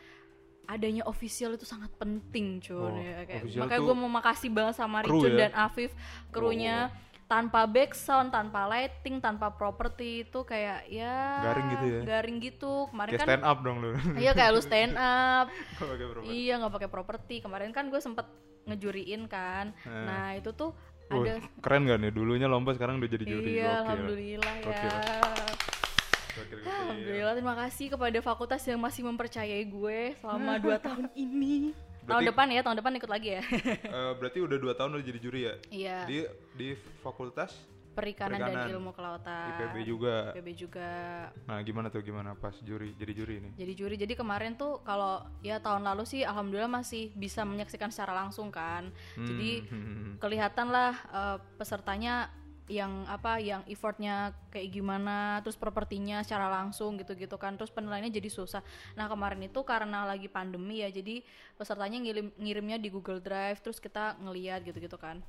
adanya 0.63 1.03
official 1.03 1.51
itu 1.51 1.65
sangat 1.65 1.89
penting 1.95 2.61
cuy 2.61 2.77
Oh, 2.77 2.93
ya. 2.93 3.25
Kayak- 3.25 3.57
makanya 3.57 3.81
gue 3.81 3.95
mau 3.97 4.11
makasih 4.11 4.49
banget 4.49 4.75
sama 4.77 5.01
Ricun 5.01 5.31
ya? 5.31 5.39
dan 5.41 5.51
Afif 5.57 5.89
krunya 6.29 6.93
tanpa 7.31 7.63
background 7.63 8.27
tanpa 8.29 8.67
lighting 8.67 9.17
tanpa 9.17 9.47
properti 9.49 10.07
itu 10.21 10.43
kayak 10.43 10.83
ya 10.85 11.15
Garing 11.41 11.67
gitu 11.69 11.85
ya? 11.87 12.01
garing 12.03 12.37
gitu 12.37 12.73
kemarin 12.87 13.09
Kayak 13.09 13.21
kan 13.21 13.27
stand 13.31 13.45
up 13.45 13.57
dong 13.61 13.77
lu. 13.79 13.89
iya 14.17 14.31
kayak 14.31 14.51
lu 14.51 14.59
stand 14.59 14.95
up 15.23 15.47
iya 16.25 16.59
nggak 16.59 16.73
pakai 16.73 16.89
properti 16.89 17.35
kemarin 17.39 17.71
kan 17.71 17.87
gue 17.87 17.97
sempet 17.97 18.27
ngejuriin 18.63 19.25
kan 19.25 19.71
Eh. 19.81 20.03
nah 20.03 20.35
itu 20.35 20.51
tuh 20.51 20.75
Wah, 21.07 21.23
ada 21.23 21.39
keren 21.59 21.83
gak 21.85 21.99
nih 21.99 22.11
dulunya 22.11 22.47
lomba 22.47 22.71
sekarang 22.71 22.95
udah 22.97 23.09
jadi 23.09 23.25
juri. 23.25 23.47
iya 23.53 23.63
Gokil. 23.63 23.79
alhamdulillah 23.81 24.53
ya. 24.53 24.63
Gokil, 24.63 24.91
gokil. 26.31 26.59
Alhamdulillah 26.63 27.33
terima 27.33 27.55
kasih 27.57 27.85
kepada 27.89 28.19
fakultas 28.19 28.61
yang 28.63 28.79
masih 28.79 29.01
mempercayai 29.03 29.63
gue 29.65 29.99
selama 30.17 30.55
2 30.63 30.71
tahun 30.79 31.07
ini. 31.13 31.75
Tahun 32.01 32.07
Berarti- 32.07 32.29
depan 32.29 32.47
ya, 32.49 32.61
tahun 32.61 32.77
depan 32.77 32.93
ikut 32.97 33.11
lagi 33.11 33.29
ya. 33.31 33.41
Eh, 33.91 34.11
berarti 34.15 34.39
udah 34.39 34.57
dua 34.57 34.73
tahun 34.73 34.91
udah 34.95 35.05
jadi 35.05 35.19
juri 35.19 35.39
ya? 35.41 35.53
Iya. 35.69 35.97
Di 36.05 36.17
di 36.53 36.67
fakultas 36.99 37.53
Perikanan, 37.91 38.39
Perikanan. 38.39 38.63
dan 38.63 38.71
ilmu 38.71 38.91
kelautan. 38.95 39.51
IPB 39.51 39.75
juga. 39.83 40.31
IPB 40.31 40.47
juga. 40.55 40.91
Nah, 41.43 41.59
gimana 41.59 41.91
tuh 41.91 41.99
gimana 41.99 42.31
pas 42.33 42.55
juri 42.57 42.95
jadi 42.95 43.11
juri 43.11 43.33
ini? 43.37 43.49
Jadi 43.53 43.73
juri. 43.75 43.95
Jadi 43.99 44.15
kemarin 44.15 44.55
tuh 44.55 44.79
kalau 44.81 45.19
ya 45.39 45.59
tahun 45.59 45.83
lalu 45.83 46.07
sih 46.07 46.23
alhamdulillah 46.23 46.71
masih 46.71 47.11
bisa 47.11 47.43
menyaksikan 47.43 47.91
secara 47.91 48.15
langsung 48.15 48.47
kan. 48.47 48.87
Jadi 49.13 49.67
Hmm. 49.67 50.15
kelihatan 50.17 50.71
lah 50.71 50.95
eh, 51.03 51.37
pesertanya 51.59 52.31
yang 52.69 53.03
apa 53.09 53.41
yang 53.41 53.65
effortnya 53.65 54.31
kayak 54.53 54.69
gimana 54.71 55.41
terus 55.41 55.57
propertinya 55.57 56.21
secara 56.21 56.47
langsung 56.47 56.95
gitu-gitu 56.95 57.35
kan 57.35 57.57
terus 57.57 57.73
penilaiannya 57.73 58.13
jadi 58.13 58.29
susah. 58.29 58.61
Nah 58.95 59.09
kemarin 59.09 59.41
itu 59.43 59.59
karena 59.65 60.05
lagi 60.05 60.29
pandemi 60.29 60.85
ya 60.85 60.89
jadi 60.93 61.25
pesertanya 61.57 61.99
ngirim 61.99 62.27
ngirimnya 62.37 62.77
di 62.77 62.87
Google 62.93 63.19
Drive 63.19 63.59
terus 63.59 63.81
kita 63.81 64.15
ngeliat 64.21 64.61
gitu-gitu 64.63 64.95
kan. 64.95 65.19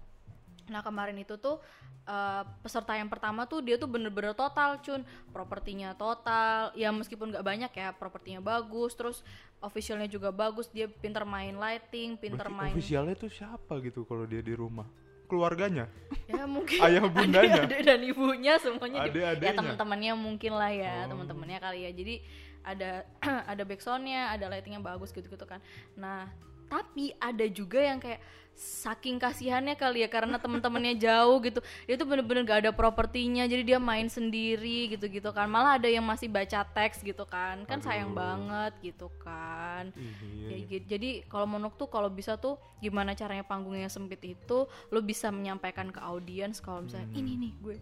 Nah 0.70 0.84
kemarin 0.84 1.18
itu 1.18 1.34
tuh 1.40 1.58
eh, 2.06 2.42
peserta 2.62 2.94
yang 2.94 3.10
pertama 3.10 3.48
tuh 3.48 3.64
dia 3.64 3.74
tuh 3.74 3.90
bener-bener 3.90 4.36
total 4.38 4.78
cun. 4.78 5.02
Propertinya 5.34 5.98
total 5.98 6.70
ya 6.78 6.94
meskipun 6.94 7.34
nggak 7.34 7.46
banyak 7.46 7.72
ya 7.74 7.90
propertinya 7.96 8.38
bagus 8.38 8.94
terus 8.94 9.26
officialnya 9.58 10.06
juga 10.06 10.30
bagus 10.30 10.70
dia 10.70 10.86
pinter 10.86 11.26
main 11.26 11.54
lighting 11.58 12.14
pinter 12.18 12.46
Berarti 12.46 12.58
main 12.60 12.74
ofisialnya 12.74 13.14
tuh 13.18 13.30
siapa 13.30 13.78
gitu 13.82 14.06
kalau 14.06 14.26
dia 14.26 14.42
di 14.44 14.54
rumah? 14.54 14.86
Keluarganya 15.32 15.88
ya 16.28 16.44
mungkin 16.44 16.76
Ayah 16.78 17.08
bundanya. 17.16 17.64
adik 17.64 17.80
dan 17.80 18.00
ibunya 18.02 18.60
semuanya 18.60 19.08
di- 19.08 19.24
ya 19.24 19.52
teman-temannya 19.52 20.12
mungkin 20.14 20.52
lah 20.52 20.68
ya 20.68 21.08
Oh. 21.08 21.16
teman-temannya 21.16 21.58
kali 21.58 21.78
ya 21.82 21.90
jadi 21.90 22.14
ada 22.62 22.90
ada 23.48 23.62
backsoundnya 23.64 24.28
ada 24.28 24.46
lightingnya 24.46 24.78
bagus 24.78 25.08
gitu-gitu 25.10 25.42
kan 25.42 25.64
nah 25.94 26.28
tapi 26.68 27.12
ada 27.16 27.44
juga 27.48 27.80
yang 27.80 27.96
kayak 27.96 28.20
saking 28.54 29.16
kasihannya 29.16 29.74
kali 29.74 30.04
ya 30.04 30.08
karena 30.08 30.36
teman-temannya 30.38 30.94
jauh 30.94 31.40
gitu 31.40 31.58
dia 31.88 31.96
tuh 31.96 32.06
bener-bener 32.06 32.44
gak 32.44 32.60
ada 32.68 32.72
propertinya 32.72 33.42
jadi 33.44 33.64
dia 33.64 33.78
main 33.82 34.06
sendiri 34.06 34.92
gitu-gitu 34.92 35.32
kan 35.32 35.48
malah 35.48 35.80
ada 35.80 35.88
yang 35.88 36.04
masih 36.04 36.28
baca 36.28 36.62
teks 36.62 37.00
gitu 37.00 37.24
kan 37.24 37.64
kan 37.64 37.80
sayang 37.80 38.12
Aduh. 38.12 38.20
banget 38.22 38.72
gitu 38.84 39.08
kan 39.18 39.90
Ih, 39.96 40.04
iya, 40.04 40.46
Ya, 40.52 40.56
iya. 40.60 40.66
gitu. 40.68 40.84
jadi 40.86 41.10
kalau 41.26 41.48
monok 41.48 41.74
tuh 41.74 41.88
kalau 41.88 42.06
bisa 42.06 42.36
tuh 42.36 42.54
gimana 42.78 43.16
caranya 43.16 43.42
panggungnya 43.42 43.88
sempit 43.88 44.20
itu 44.22 44.58
lo 44.68 44.98
bisa 45.00 45.32
menyampaikan 45.32 45.88
ke 45.90 45.98
audiens 45.98 46.60
kalau 46.60 46.84
misalnya 46.84 47.08
Hmm. 47.08 47.18
ini 47.18 47.32
nih 47.48 47.52
gue 47.58 47.76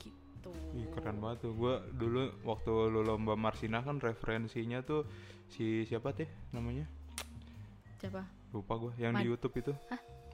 gitu 0.00 0.50
Ih, 0.74 0.90
keren 0.92 1.16
banget 1.16 1.48
tuh 1.48 1.52
gue 1.54 1.74
dulu 1.94 2.20
waktu 2.42 2.70
lu 2.88 3.00
lomba 3.00 3.38
Marsina 3.38 3.80
kan 3.80 3.96
referensinya 3.96 4.82
tuh 4.82 5.06
si 5.48 5.86
siapa 5.86 6.10
teh 6.12 6.26
namanya 6.50 6.84
siapa 7.98 8.39
lupa 8.50 8.74
gue 8.76 8.92
yang 8.98 9.12
Man- 9.12 9.22
di 9.22 9.28
YouTube 9.28 9.54
itu. 9.56 9.72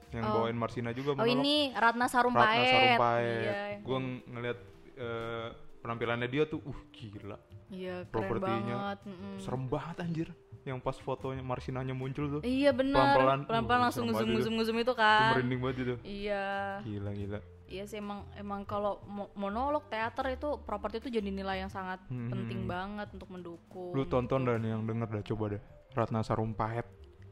Yang 0.07 0.23
Oh. 0.23 0.33
bawain 0.39 0.55
Marsina 0.55 0.89
juga 0.91 1.11
oh 1.11 1.15
monolog. 1.17 1.35
ini 1.35 1.55
Ratna 1.69 1.83
Ratna 1.99 2.05
Sarumpait. 2.07 2.63
Sarumpait 2.65 3.43
iya. 3.43 3.55
Gue 3.79 3.97
ngeliat 4.25 4.57
eh, 4.95 5.47
penampilannya 5.77 6.27
dia 6.27 6.43
tuh 6.45 6.59
uh 6.61 6.79
gila. 6.89 7.37
Iya 7.67 7.95
keren 8.01 8.09
propertinya 8.09 8.75
banget 8.95 8.99
mm-mm. 9.05 9.35
serem 9.37 9.63
banget 9.67 9.95
anjir. 9.99 10.29
Yang 10.63 10.79
pas 10.81 10.97
fotonya 10.97 11.39
Marsinanya 11.41 11.91
muncul 11.91 12.25
tuh. 12.29 12.41
Iya 12.41 12.71
benar 12.71 13.15
Pelan-pelan. 13.15 13.39
pelan-pelan 13.45 13.79
Uh, 13.79 13.83
langsung 13.83 14.03
serem 14.03 14.15
banget 14.15 14.27
nguzum 14.33 14.47
itu. 14.47 14.57
nguzum 14.57 14.77
itu 14.79 14.93
kan. 14.95 15.29
merinding 15.33 15.59
banget 15.59 15.77
itu. 15.77 15.95
Iya. 16.01 16.45
Gila 16.81 17.11
gila. 17.13 17.39
Iya 17.67 17.83
sih 17.83 17.99
emang 17.99 18.23
emang 18.33 18.63
kalau 18.63 19.03
mo- 19.03 19.31
monolog 19.33 19.83
teater 19.85 20.31
itu 20.31 20.55
properti 20.61 21.03
itu 21.03 21.19
jadi 21.19 21.27
nilai 21.29 21.59
yang 21.59 21.69
sangat 21.69 21.99
Hmm. 22.07 22.31
penting 22.31 22.63
banget 22.63 23.11
untuk 23.11 23.27
mendukung 23.27 23.91
lu 23.91 24.07
tonton 24.07 24.39
gitu. 24.39 24.49
dan 24.49 24.63
yang 24.63 24.81
denger 24.81 25.07
dah 25.09 25.23
coba 25.25 25.43
deh. 25.51 25.61
Ratna 25.91 26.23
Sarumpait 26.23 26.87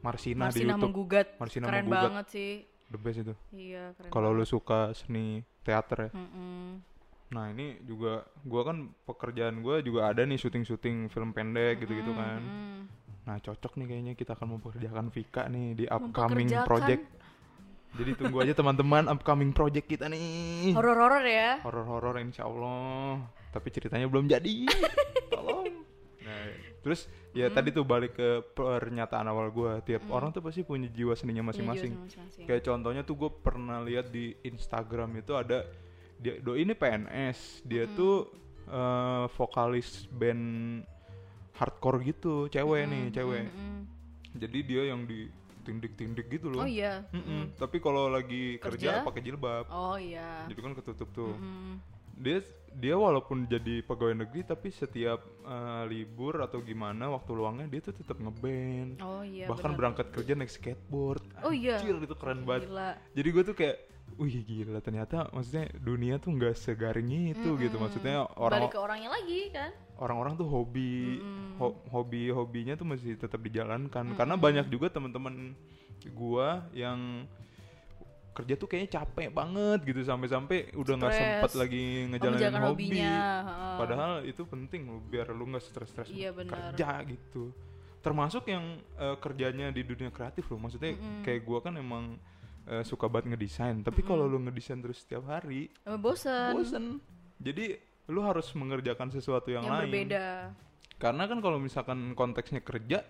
Marsina, 0.06 0.46
di 0.46 0.62
Marsina 0.62 0.70
YouTube. 0.70 0.82
menggugat. 0.86 1.26
Marsina 1.42 1.64
keren 1.66 1.84
menggugat. 1.84 2.04
banget 2.14 2.26
sih. 2.30 2.52
The 2.86 2.98
best 3.02 3.18
itu. 3.26 3.34
Iya 3.50 3.82
keren 3.98 4.10
kalau 4.14 4.30
lu 4.30 4.46
suka 4.46 4.94
seni 4.94 5.42
teater 5.66 6.06
ya? 6.06 6.10
Mm-mm. 6.14 6.78
nah 7.26 7.50
ini 7.50 7.82
juga 7.82 8.22
gua 8.46 8.70
kan 8.70 8.94
pekerjaan 9.02 9.58
gua 9.58 9.82
juga 9.82 10.06
ada 10.06 10.22
nih 10.22 10.38
syuting-syuting 10.38 11.10
film 11.10 11.34
pendek 11.34 11.82
gitu-gitu 11.82 12.14
kan. 12.14 12.38
nah 13.26 13.42
cocok 13.42 13.82
nih 13.82 13.86
kayaknya 13.90 14.14
kita 14.14 14.38
akan 14.38 14.54
mempekerjakan 14.54 15.10
Vika 15.10 15.50
nih 15.50 15.74
di 15.74 15.84
upcoming 15.90 16.46
project. 16.62 17.02
Jadi 17.96 18.10
tunggu 18.12 18.44
aja 18.44 18.52
teman-teman 18.52 19.08
upcoming 19.08 19.50
project 19.56 19.88
kita 19.88 20.06
nih. 20.12 20.76
Horor-horor 20.76 21.24
ya? 21.24 21.64
Horor-horor 21.64 22.20
insya 22.20 22.44
Allah. 22.44 23.24
Tapi 23.56 23.72
ceritanya 23.72 24.04
belum 24.04 24.28
jadi. 24.28 24.68
tolong 25.32 25.55
terus 26.86 27.10
ya 27.34 27.50
tadi 27.50 27.74
tuh 27.74 27.82
balik 27.82 28.14
ke 28.14 28.46
pernyataan 28.54 29.26
awal 29.26 29.50
gua 29.50 29.82
tiap 29.82 30.06
orang 30.06 30.30
tuh 30.30 30.38
pasti 30.38 30.62
punya 30.62 30.86
jiwa 30.86 31.18
seninya 31.18 31.50
masing-masing. 31.50 31.98
masing-masing. 31.98 32.46
kayak 32.46 32.62
contohnya 32.62 33.02
tuh 33.02 33.18
gue 33.18 33.30
pernah 33.42 33.82
lihat 33.82 34.14
di 34.14 34.38
Instagram 34.46 35.18
itu 35.18 35.34
ada 35.34 35.66
dia 36.22 36.38
do 36.38 36.54
ini 36.54 36.78
PNS 36.78 37.66
dia 37.66 37.90
tuh 37.90 38.30
eh, 38.70 39.26
vokalis 39.34 40.06
band 40.14 40.86
hardcore 41.58 42.06
gitu 42.06 42.46
cewek 42.54 42.86
nih 42.86 43.04
cewek. 43.10 43.50
Mm-mm. 43.50 43.78
jadi 44.38 44.58
dia 44.62 44.82
yang 44.94 45.02
di 45.10 45.26
tindik-tindik 45.66 46.30
gitu 46.30 46.54
loh. 46.54 46.62
Oh 46.62 46.70
iya. 46.70 47.02
Mm-mm. 47.10 47.58
tapi 47.58 47.82
kalau 47.82 48.06
lagi 48.06 48.62
kerja, 48.62 49.02
Kerja? 49.02 49.06
pakai 49.10 49.22
jilbab. 49.26 49.66
Oh 49.74 49.98
iya. 49.98 50.46
Jadi 50.46 50.60
kan 50.62 50.78
ketutup 50.78 51.10
tuh. 51.10 51.34
Mm. 51.34 51.82
dia 52.16 52.38
dia 52.76 52.92
walaupun 52.92 53.48
jadi 53.48 53.80
pegawai 53.80 54.12
negeri 54.12 54.44
tapi 54.44 54.68
setiap 54.68 55.24
eh, 55.48 55.82
libur 55.88 56.44
atau 56.44 56.60
gimana 56.60 57.08
waktu 57.08 57.32
luangnya 57.32 57.66
dia 57.72 57.80
tuh 57.80 57.96
tetap 57.96 58.20
ngeband 58.20 59.00
oh 59.00 59.24
iya 59.24 59.48
bahkan 59.48 59.72
benar. 59.72 59.78
berangkat 59.80 60.06
kerja 60.12 60.32
naik 60.36 60.52
skateboard. 60.52 61.24
Oh 61.40 61.52
iya. 61.52 61.80
Anjir, 61.80 61.96
itu 61.96 62.16
keren 62.16 62.44
banget. 62.44 62.68
Gila. 62.68 62.90
Jadi 63.16 63.28
gue 63.32 63.42
tuh 63.48 63.56
kayak 63.56 63.76
wih 64.16 64.36
gila 64.46 64.78
ternyata 64.84 65.28
maksudnya 65.34 65.66
dunia 65.82 66.20
tuh 66.20 66.30
nggak 66.36 66.54
segaring 66.54 67.32
itu 67.32 67.48
gitu. 67.56 67.76
Maksudnya 67.80 68.28
orang 68.36 68.68
balik 68.68 68.76
ke 68.76 68.80
orangnya 68.80 69.10
lagi 69.10 69.40
kan? 69.50 69.72
orang-orang 69.96 70.36
tuh 70.36 70.44
hobi 70.44 71.24
ho- 71.56 71.80
hobi 71.88 72.28
hobinya 72.28 72.76
tuh 72.76 72.84
masih 72.84 73.16
tetap 73.16 73.40
dijalankan. 73.40 74.12
Karena 74.12 74.36
banyak 74.36 74.68
juga 74.68 74.92
teman-teman 74.92 75.56
gua 76.12 76.68
yang 76.76 77.24
kerja 78.36 78.54
tuh 78.60 78.68
kayaknya 78.68 79.00
capek 79.00 79.32
banget 79.32 79.80
gitu 79.88 80.04
sampai-sampai 80.04 80.76
udah 80.76 80.94
nggak 81.00 81.14
sempet 81.16 81.52
lagi 81.56 81.84
ngejalanin 82.12 82.52
hobi. 82.60 82.68
hobinya, 82.92 83.16
padahal 83.80 84.12
itu 84.28 84.42
penting 84.44 84.92
loh 84.92 85.00
biar 85.00 85.32
lu 85.32 85.48
nggak 85.48 85.64
stres-stres 85.64 86.12
Iya, 86.12 86.36
kerja 86.36 87.00
gitu. 87.08 87.56
Termasuk 88.04 88.44
yang 88.46 88.76
eh, 89.00 89.16
kerjanya 89.16 89.72
di 89.72 89.82
dunia 89.82 90.12
kreatif 90.12 90.44
loh 90.52 90.60
maksudnya 90.60 90.92
kayak 91.24 91.40
gua 91.42 91.64
kan 91.64 91.74
emang 91.80 92.20
eh, 92.68 92.84
suka 92.84 93.08
banget 93.08 93.34
ngedesain. 93.34 93.80
Tapi 93.80 94.04
kalau 94.04 94.28
lu 94.28 94.36
ngedesain 94.38 94.78
terus 94.78 95.00
setiap 95.00 95.24
hari 95.26 95.72
Emang 95.82 96.04
bosen. 96.04 96.52
bosen. 96.52 96.84
Jadi 97.40 97.74
lu 98.06 98.20
harus 98.22 98.46
mengerjakan 98.54 99.10
sesuatu 99.10 99.50
yang, 99.50 99.64
yang 99.64 99.80
lain. 99.80 99.90
berbeda. 99.90 100.26
Karena 100.96 101.24
kan 101.26 101.38
kalau 101.40 101.58
misalkan 101.58 102.14
konteksnya 102.14 102.60
kerja 102.62 103.00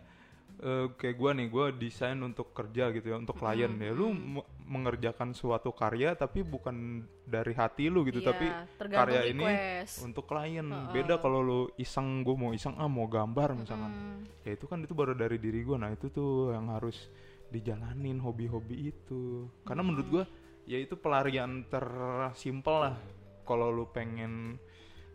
eh, 0.59 0.87
kayak 0.93 1.17
gua 1.17 1.31
nih 1.31 1.47
gua 1.47 1.69
desain 1.69 2.17
untuk 2.19 2.51
kerja 2.51 2.89
gitu 2.91 3.07
ya 3.07 3.17
untuk 3.17 3.37
klien 3.37 3.73
ya. 3.73 3.91
Lu 3.91 4.11
me- 4.11 4.45
mengerjakan 4.67 5.31
suatu 5.31 5.71
karya 5.71 6.13
tapi 6.13 6.43
bukan 6.43 7.01
dari 7.23 7.53
hati 7.53 7.87
lu 7.87 8.03
gitu 8.03 8.19
Iya, 8.19 8.29
tapi 8.29 8.47
karya 8.89 9.23
ini 9.27 9.45
request. 9.45 10.03
untuk 10.03 10.25
klien. 10.25 10.67
Beda 10.91 11.17
kalau 11.17 11.39
lu 11.39 11.61
iseng 11.77 12.21
gua 12.21 12.35
mau 12.37 12.51
iseng 12.51 12.75
ah 12.75 12.87
mau 12.87 13.07
gambar 13.07 13.55
misalkan. 13.55 13.91
Hmm. 13.91 14.21
ya 14.43 14.53
itu 14.53 14.65
kan 14.65 14.79
itu 14.79 14.91
baru 14.91 15.13
dari 15.13 15.37
diri 15.37 15.63
gua. 15.63 15.77
Nah 15.77 15.91
itu 15.91 16.09
tuh 16.09 16.51
yang 16.51 16.67
harus 16.69 17.09
dijalanin 17.47 18.19
hobi-hobi 18.19 18.91
itu. 18.91 19.47
Karena 19.63 19.81
menurut 19.81 20.09
gua 20.09 20.25
ya 20.65 20.77
itu 20.77 20.97
pelarian 20.97 21.63
tersimpel 21.67 22.77
lah. 22.83 22.97
Kalau 23.43 23.71
lu 23.71 23.87
pengen 23.87 24.59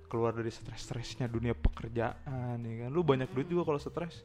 keluar 0.08 0.32
dari 0.32 0.48
stres-stresnya 0.48 1.28
dunia 1.28 1.52
pekerjaan 1.52 2.56
ya 2.58 2.76
kan. 2.86 2.90
Lu 2.90 3.02
banyak 3.02 3.32
duit 3.32 3.48
juga 3.48 3.64
kalau 3.66 3.80
stres 3.80 4.24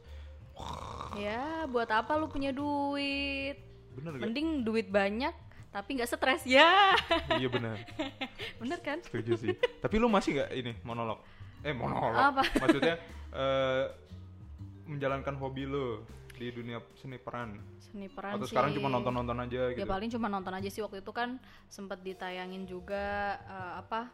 ya 1.17 1.65
buat 1.69 1.89
apa 1.89 2.15
lu 2.15 2.29
punya 2.29 2.53
duit? 2.53 3.57
Bener 3.97 4.13
gak? 4.13 4.21
mending 4.29 4.61
duit 4.61 4.87
banyak 4.93 5.33
tapi 5.77 5.99
nggak 5.99 6.09
stres. 6.09 6.41
Ya. 6.47 6.95
Iya 7.37 7.47
bener. 7.51 7.77
Bener 8.61 8.79
kan? 8.81 8.97
Setuju 9.03 9.37
sih. 9.37 9.53
Tapi 9.77 9.95
lu 10.01 10.09
masih 10.09 10.41
nggak 10.41 10.49
ini 10.57 10.73
monolog? 10.81 11.21
Eh 11.61 11.69
monolog. 11.75 12.17
Apa? 12.17 12.41
maksudnya 12.65 12.95
eh, 13.29 13.83
menjalankan 14.89 15.37
hobi 15.37 15.69
lu 15.69 16.01
di 16.33 16.49
dunia 16.49 16.81
seni 16.97 17.21
peran? 17.21 17.61
Seni 17.77 18.09
peran 18.09 18.37
atau 18.37 18.49
sih. 18.49 18.53
sekarang 18.53 18.73
cuma 18.73 18.89
nonton-nonton 18.89 19.37
aja 19.37 19.61
gitu? 19.73 19.81
ya 19.81 19.85
paling 19.85 20.09
cuma 20.09 20.27
nonton 20.29 20.53
aja 20.55 20.69
sih. 20.69 20.81
Waktu 20.81 21.05
itu 21.05 21.11
kan 21.13 21.37
sempat 21.69 22.01
ditayangin 22.01 22.65
juga 22.65 23.37
eh, 23.45 23.73
apa 23.77 24.09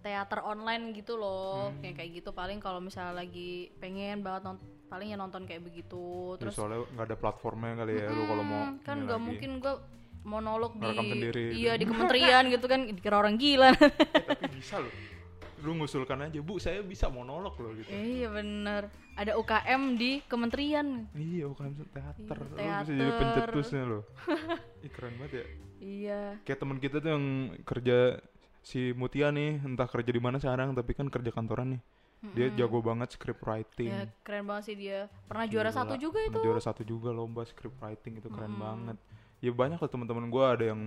teater 0.00 0.40
online 0.48 0.96
gitu 0.96 1.20
loh. 1.20 1.68
Hmm. 1.74 1.80
kayak 1.84 1.94
kayak 2.00 2.10
gitu. 2.24 2.30
Paling 2.32 2.56
kalau 2.56 2.80
misalnya 2.80 3.20
lagi 3.20 3.68
pengen 3.76 4.24
banget 4.24 4.48
nonton 4.48 4.79
paling 4.90 5.08
ya 5.08 5.16
nonton 5.16 5.46
kayak 5.46 5.62
begitu 5.62 6.34
Terus 6.36 6.50
terus 6.50 6.54
soalnya 6.58 6.82
nggak 6.90 7.06
ada 7.06 7.16
platformnya 7.16 7.72
kali 7.78 7.92
ya 7.94 8.10
lu 8.10 8.22
kalau 8.26 8.42
mau 8.42 8.62
Hmm, 8.66 8.82
kan 8.82 8.96
nggak 9.00 9.20
mungkin 9.22 9.50
gua 9.56 9.74
monolog 10.20 10.76
di 10.76 10.84
sendiri 10.84 11.42
gitu. 11.48 11.56
iya 11.56 11.72
di 11.74 11.84
kementerian 11.90 12.44
gitu 12.46 12.66
kan 12.66 12.80
dikira 12.84 13.16
orang 13.16 13.38
gila. 13.38 13.70
Eh, 13.72 13.90
tapi 14.26 14.50
bisa 14.58 14.76
loh. 14.76 14.92
Lu 15.60 15.76
ngusulkan 15.76 16.24
aja 16.24 16.40
bu 16.40 16.56
saya 16.56 16.80
bisa 16.82 17.06
monolog 17.06 17.54
loh 17.56 17.72
gitu. 17.72 17.88
Iya 17.88 18.28
bener. 18.28 18.82
Ada 19.14 19.36
UKM 19.36 19.82
di 19.94 20.20
kementerian. 20.24 21.08
Iya 21.12 21.44
bukan 21.46 21.72
teater. 21.86 22.36
Lu 22.36 22.52
bisa 22.52 22.58
teater. 22.58 22.90
jadi 22.90 23.12
pencetusnya 23.14 23.82
loh. 23.84 24.02
Ih, 24.84 24.90
keren 24.90 25.14
banget 25.16 25.32
ya. 25.32 25.44
Iya. 25.80 26.20
Kayak 26.42 26.58
teman 26.58 26.78
kita 26.78 26.96
tuh 26.98 27.10
yang 27.10 27.24
kerja 27.62 28.20
si 28.60 28.92
Mutia 28.92 29.28
nih 29.30 29.56
entah 29.62 29.88
kerja 29.88 30.10
di 30.10 30.20
mana 30.20 30.36
sekarang 30.36 30.72
tapi 30.72 30.92
kan 30.92 31.08
kerja 31.08 31.32
kantoran 31.32 31.76
nih 31.76 31.80
dia 32.36 32.52
jago 32.52 32.84
banget 32.84 33.16
script 33.16 33.40
writing. 33.48 33.88
Ya 33.88 34.04
keren 34.20 34.44
banget 34.44 34.72
sih 34.72 34.76
dia. 34.76 35.08
Pernah 35.24 35.46
juara 35.48 35.70
Gila. 35.72 35.78
satu 35.80 35.94
juga 35.96 36.18
itu. 36.20 36.36
Pernah 36.36 36.46
juara 36.46 36.62
satu 36.62 36.82
juga 36.84 37.08
lomba 37.10 37.42
script 37.48 37.80
writing 37.80 38.20
itu 38.20 38.28
keren 38.28 38.54
banget. 38.60 38.96
Ya 39.40 39.50
banyak 39.56 39.80
lah 39.80 39.88
teman-teman 39.88 40.28
gua 40.28 40.52
ada 40.56 40.68
yang 40.68 40.82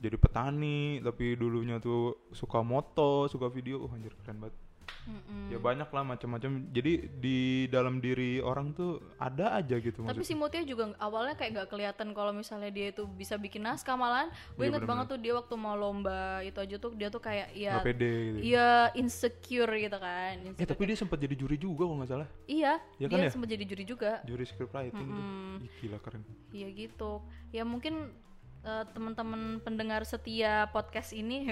jadi 0.00 0.16
petani 0.16 1.04
tapi 1.04 1.36
dulunya 1.36 1.76
tuh 1.76 2.16
suka 2.32 2.64
moto 2.64 3.28
suka 3.28 3.52
video. 3.52 3.84
Oh 3.84 3.92
anjir 3.92 4.16
keren 4.24 4.40
banget 4.40 4.56
Mm-mm. 5.00 5.48
ya 5.48 5.58
banyak 5.58 5.88
lah 5.88 6.04
macam-macam 6.04 6.50
jadi 6.70 6.92
di 7.10 7.38
dalam 7.66 7.98
diri 7.98 8.38
orang 8.38 8.70
tuh 8.70 9.00
ada 9.16 9.56
aja 9.56 9.76
gitu 9.76 10.00
Tapi 10.00 10.12
maksudnya 10.12 10.28
si 10.28 10.34
Mutia 10.34 10.62
juga 10.62 10.92
awalnya 10.96 11.34
kayak 11.34 11.50
nggak 11.52 11.68
kelihatan 11.68 12.08
kalau 12.10 12.30
misalnya 12.30 12.68
dia 12.68 12.90
itu 12.90 13.06
bisa 13.06 13.34
bikin 13.34 13.62
naskah 13.62 13.94
malahan. 13.94 14.28
Gue 14.54 14.66
Iya, 14.66 14.76
inget 14.76 14.82
banget 14.84 15.06
tuh 15.08 15.18
dia 15.18 15.32
waktu 15.34 15.54
mau 15.54 15.74
lomba 15.74 16.40
itu 16.40 16.58
aja 16.58 16.76
tuh 16.76 16.92
dia 16.94 17.08
tuh 17.08 17.18
kayak 17.18 17.50
ya 17.52 17.80
pede 17.80 18.06
gitu 18.06 18.38
iya 18.46 18.68
insecure 18.94 19.72
gitu 19.72 19.98
kan. 19.98 20.34
eh 20.36 20.46
Insecure. 20.46 20.68
tapi 20.68 20.82
dia 20.86 20.96
sempat 20.96 21.18
jadi 21.18 21.34
juri 21.34 21.56
juga 21.56 21.82
kalau 21.82 21.98
nggak 21.98 22.10
salah 22.10 22.28
iya, 22.44 22.78
Ya 22.96 23.06
kan 23.06 23.18
dia 23.18 23.26
ya? 23.26 23.32
sempat 23.32 23.48
jadi 23.48 23.64
juri 23.64 23.84
juga. 23.84 24.10
juri 24.22 24.44
script 24.44 24.70
writing 24.70 25.08
tuh 25.08 25.24
Ih, 25.60 25.70
gila 25.80 25.98
keren 25.98 26.22
Iya 26.50 26.68
gitu. 26.70 27.12
Ya 27.50 27.62
mungkin 27.64 28.14
eh, 28.62 28.84
teman-teman 28.88 29.40
pendengar 29.58 30.02
setia 30.02 30.68
podcast 30.68 31.10
ini 31.10 31.44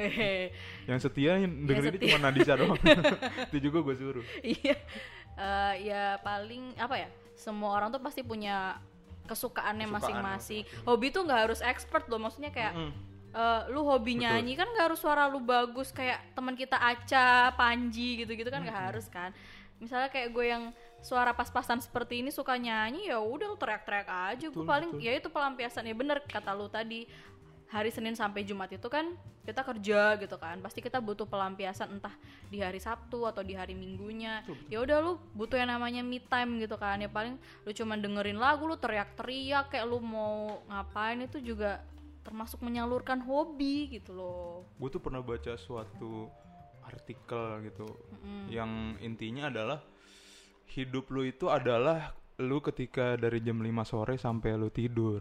Yang 0.84 0.98
setia 1.04 1.36
yang 1.36 1.64
dengerin 1.64 1.92
setia. 1.94 2.06
cuma 2.06 2.18
Nadisa 2.22 2.52
doang. 2.54 2.78
itu 3.48 3.58
juga 3.62 3.78
gue 3.82 3.94
suruh. 3.96 4.26
iya 4.40 4.76
Eh, 5.34 5.86
ya 5.86 6.18
paling 6.18 6.74
apa 6.76 6.98
ya 6.98 7.06
semua 7.32 7.70
orang 7.72 7.88
tuh 7.88 8.00
pasti 8.00 8.20
punya 8.20 8.74
kesukaannya 9.22 9.86
Kesukaan 9.86 10.18
masing-masing 10.18 10.66
hobi 10.82 11.08
tuh 11.08 11.22
nggak 11.22 11.46
harus 11.46 11.60
expert 11.60 12.04
loh 12.06 12.18
maksudnya 12.18 12.50
kayak 12.50 12.74
Mm. 12.74 12.90
eh, 13.30 13.62
lu 13.70 13.86
hobi 13.86 14.16
Betul. 14.16 14.22
nyanyi 14.24 14.52
kan 14.52 14.66
nggak 14.66 14.84
harus 14.84 14.98
suara 14.98 15.30
lu 15.30 15.38
bagus 15.38 15.92
kayak 15.92 16.32
teman 16.32 16.52
kita 16.52 16.74
Aca 16.74 17.54
Panji 17.54 18.18
gitu-gitu 18.18 18.50
kan 18.50 18.66
nggak 18.66 18.80
harus 18.90 19.06
kan 19.06 19.30
misalnya 19.78 20.10
kayak 20.10 20.30
gue 20.34 20.46
yang 20.46 20.64
suara 21.00 21.30
pas-pasan 21.30 21.78
seperti 21.78 22.20
ini 22.22 22.34
suka 22.34 22.58
nyanyi 22.58 23.10
ya 23.10 23.22
udah 23.22 23.54
teriak-teriak 23.54 24.08
aja. 24.08 24.46
Gue 24.50 24.66
paling 24.66 24.90
betul. 24.94 25.06
ya 25.06 25.12
itu 25.14 25.28
pelampiasan. 25.30 25.86
Ya 25.86 25.94
bener 25.94 26.18
kata 26.26 26.54
lu 26.54 26.66
tadi 26.66 27.06
hari 27.68 27.92
Senin 27.92 28.16
sampai 28.16 28.42
Jumat 28.42 28.72
itu 28.72 28.88
kan 28.90 29.14
kita 29.46 29.62
kerja 29.64 30.18
gitu 30.18 30.36
kan. 30.36 30.58
Pasti 30.60 30.82
kita 30.82 30.98
butuh 30.98 31.24
pelampiasan 31.24 31.96
entah 31.96 32.12
di 32.50 32.58
hari 32.58 32.82
Sabtu 32.82 33.24
atau 33.24 33.40
di 33.46 33.54
hari 33.54 33.78
Minggunya. 33.78 34.42
Ya 34.66 34.82
udah 34.82 34.98
lu 35.00 35.12
butuh 35.32 35.56
yang 35.56 35.70
namanya 35.70 36.02
me 36.02 36.18
time 36.18 36.58
gitu 36.58 36.74
kan. 36.76 36.98
Ya 36.98 37.08
paling 37.08 37.38
lu 37.62 37.70
cuma 37.72 37.94
dengerin 37.94 38.36
lagu 38.36 38.66
lu 38.66 38.76
teriak-teriak 38.76 39.72
kayak 39.72 39.86
lu 39.86 40.02
mau 40.02 40.60
ngapain 40.66 41.22
itu 41.22 41.38
juga 41.40 41.80
termasuk 42.26 42.60
menyalurkan 42.60 43.24
hobi 43.24 43.88
gitu 43.96 44.12
loh. 44.12 44.68
Gue 44.76 44.92
tuh 44.92 45.00
pernah 45.00 45.24
baca 45.24 45.56
suatu 45.56 46.28
artikel 46.88 47.60
gitu. 47.68 47.86
Yang 48.48 48.96
intinya 49.04 49.52
adalah 49.52 49.78
hidup 50.72 51.08
lu 51.12 51.24
itu 51.24 51.48
adalah 51.52 52.12
lu 52.38 52.62
ketika 52.62 53.18
dari 53.18 53.42
jam 53.42 53.58
5 53.58 53.68
sore 53.84 54.14
sampai 54.16 54.54
lu 54.54 54.70
tidur. 54.70 55.20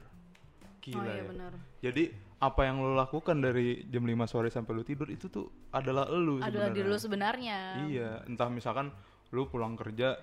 Gila 0.79 1.01
oh 1.01 1.03
iya 1.03 1.19
ya. 1.19 1.23
benar. 1.25 1.51
Jadi 1.83 2.03
apa 2.37 2.61
yang 2.69 2.85
lu 2.85 2.93
lakukan 2.93 3.41
dari 3.41 3.89
jam 3.89 4.05
5 4.05 4.29
sore 4.29 4.47
sampai 4.53 4.71
lu 4.77 4.83
tidur 4.85 5.09
itu 5.09 5.25
tuh 5.27 5.49
adalah 5.73 6.05
lu 6.13 6.37
adalah 6.39 6.69
diri 6.69 6.85
lu 6.85 6.95
sebenarnya. 6.95 7.81
sebenarnya. 7.81 7.89
Iya 7.89 8.09
entah 8.29 8.49
misalkan 8.53 8.93
lu 9.33 9.49
pulang 9.49 9.73
kerja 9.73 10.15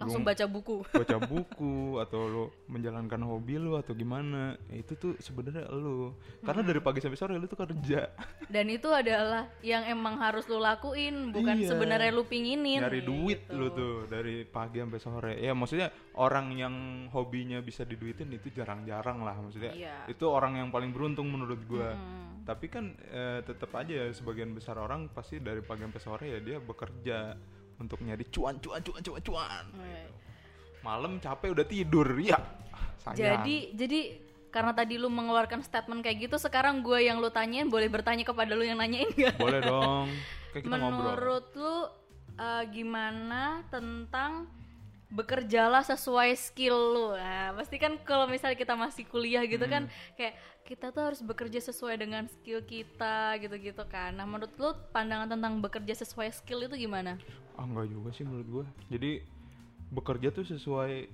langsung 0.00 0.22
lu 0.22 0.28
baca 0.28 0.44
buku. 0.50 0.76
baca 1.02 1.16
buku 1.22 1.74
atau 2.02 2.20
lu 2.26 2.44
menjalankan 2.66 3.20
hobi 3.22 3.56
lu 3.56 3.78
atau 3.78 3.94
gimana. 3.94 4.58
Ya 4.66 4.82
itu 4.82 4.98
tuh 4.98 5.12
sebenarnya 5.22 5.70
lu. 5.70 6.12
Karena 6.42 6.62
dari 6.66 6.80
pagi 6.82 6.98
sampai 6.98 7.18
sore 7.18 7.34
lu 7.38 7.46
tuh 7.46 7.58
kerja. 7.58 8.10
Dan 8.50 8.66
itu 8.68 8.90
adalah 8.90 9.46
yang 9.62 9.86
emang 9.86 10.18
harus 10.18 10.44
lu 10.50 10.58
lakuin 10.58 11.30
bukan 11.30 11.56
Iya. 11.62 11.70
sebenarnya 11.70 12.10
lu 12.10 12.26
pinginin 12.26 12.82
nyari 12.82 13.06
duit 13.06 13.46
gitu. 13.46 13.54
lu 13.54 13.66
tuh 13.70 13.94
dari 14.10 14.42
pagi 14.42 14.82
sampai 14.82 15.00
sore. 15.00 15.32
Ya 15.38 15.54
maksudnya 15.54 15.88
orang 16.18 16.50
yang 16.54 16.74
hobinya 17.10 17.62
bisa 17.62 17.86
diduitin 17.86 18.30
itu 18.34 18.50
jarang-jarang 18.50 19.22
lah 19.22 19.34
maksudnya. 19.38 19.72
Iya. 19.74 19.96
itu 20.10 20.24
orang 20.28 20.58
yang 20.60 20.68
paling 20.68 20.90
beruntung 20.92 21.30
menurut 21.30 21.60
gua. 21.66 21.94
Hmm. 21.94 22.44
tapi 22.44 22.68
kan 22.68 22.92
eh, 23.08 23.40
tetap 23.40 23.72
aja 23.72 24.12
sebagian 24.12 24.52
besar 24.52 24.76
orang 24.76 25.08
pasti 25.08 25.40
dari 25.40 25.64
pagi 25.64 25.80
sampai 25.80 26.02
sore 26.02 26.26
ya 26.28 26.38
dia 26.44 26.60
bekerja 26.60 27.32
untuk 27.78 27.98
nyari 28.02 28.24
cuan 28.30 28.58
cuan 28.62 28.80
cuan 28.82 29.00
cuan 29.02 29.22
cuan. 29.22 29.64
Oh, 29.74 29.84
iya. 29.84 30.10
malam 30.84 31.16
capek 31.16 31.56
udah 31.56 31.66
tidur 31.66 32.08
ya 32.20 32.36
sayang. 33.04 33.18
Jadi 33.44 33.56
jadi 33.76 34.00
karena 34.48 34.70
tadi 34.70 34.94
lu 34.96 35.10
mengeluarkan 35.10 35.66
statement 35.66 36.06
kayak 36.06 36.30
gitu, 36.30 36.36
sekarang 36.38 36.80
gue 36.80 37.10
yang 37.10 37.18
lu 37.18 37.26
tanyain 37.26 37.66
boleh 37.66 37.90
bertanya 37.90 38.22
kepada 38.22 38.54
lu 38.54 38.62
yang 38.62 38.78
nanyain 38.78 39.10
gak? 39.10 39.34
boleh 39.34 39.58
dong. 39.58 40.06
Kayak 40.54 40.62
kita 40.70 40.76
ngobrol. 40.78 40.94
Menurut 40.94 41.46
lu 41.58 41.74
uh, 42.38 42.62
gimana 42.70 43.66
tentang 43.68 44.46
bekerjalah 45.14 45.80
sesuai 45.80 46.34
skill 46.34 46.74
lu? 46.74 47.06
Nah, 47.14 47.54
pasti 47.54 47.78
kan 47.78 47.94
kalau 48.02 48.26
misalnya 48.26 48.58
kita 48.58 48.74
masih 48.74 49.06
kuliah 49.06 49.46
gitu 49.46 49.62
kan 49.64 49.86
Hmm. 49.86 50.14
kayak 50.14 50.34
kita 50.64 50.90
tuh 50.90 51.02
harus 51.04 51.20
bekerja 51.20 51.60
sesuai 51.62 51.94
dengan 51.94 52.26
skill 52.26 52.60
kita 52.60 53.38
gitu-gitu 53.38 53.84
kan. 53.86 54.10
Nah, 54.12 54.24
menurut 54.24 54.50
lu 54.56 54.74
pandangan 54.90 55.30
tentang 55.30 55.60
bekerja 55.60 55.94
sesuai 55.94 56.34
skill 56.34 56.66
itu 56.66 56.74
gimana? 56.80 57.16
ah 57.54 57.62
enggak 57.62 57.86
juga 57.86 58.10
sih 58.10 58.26
menurut 58.26 58.48
gua 58.50 58.64
jadi 58.90 59.22
bekerja 59.88 60.34
tuh 60.34 60.42
sesuai 60.42 61.06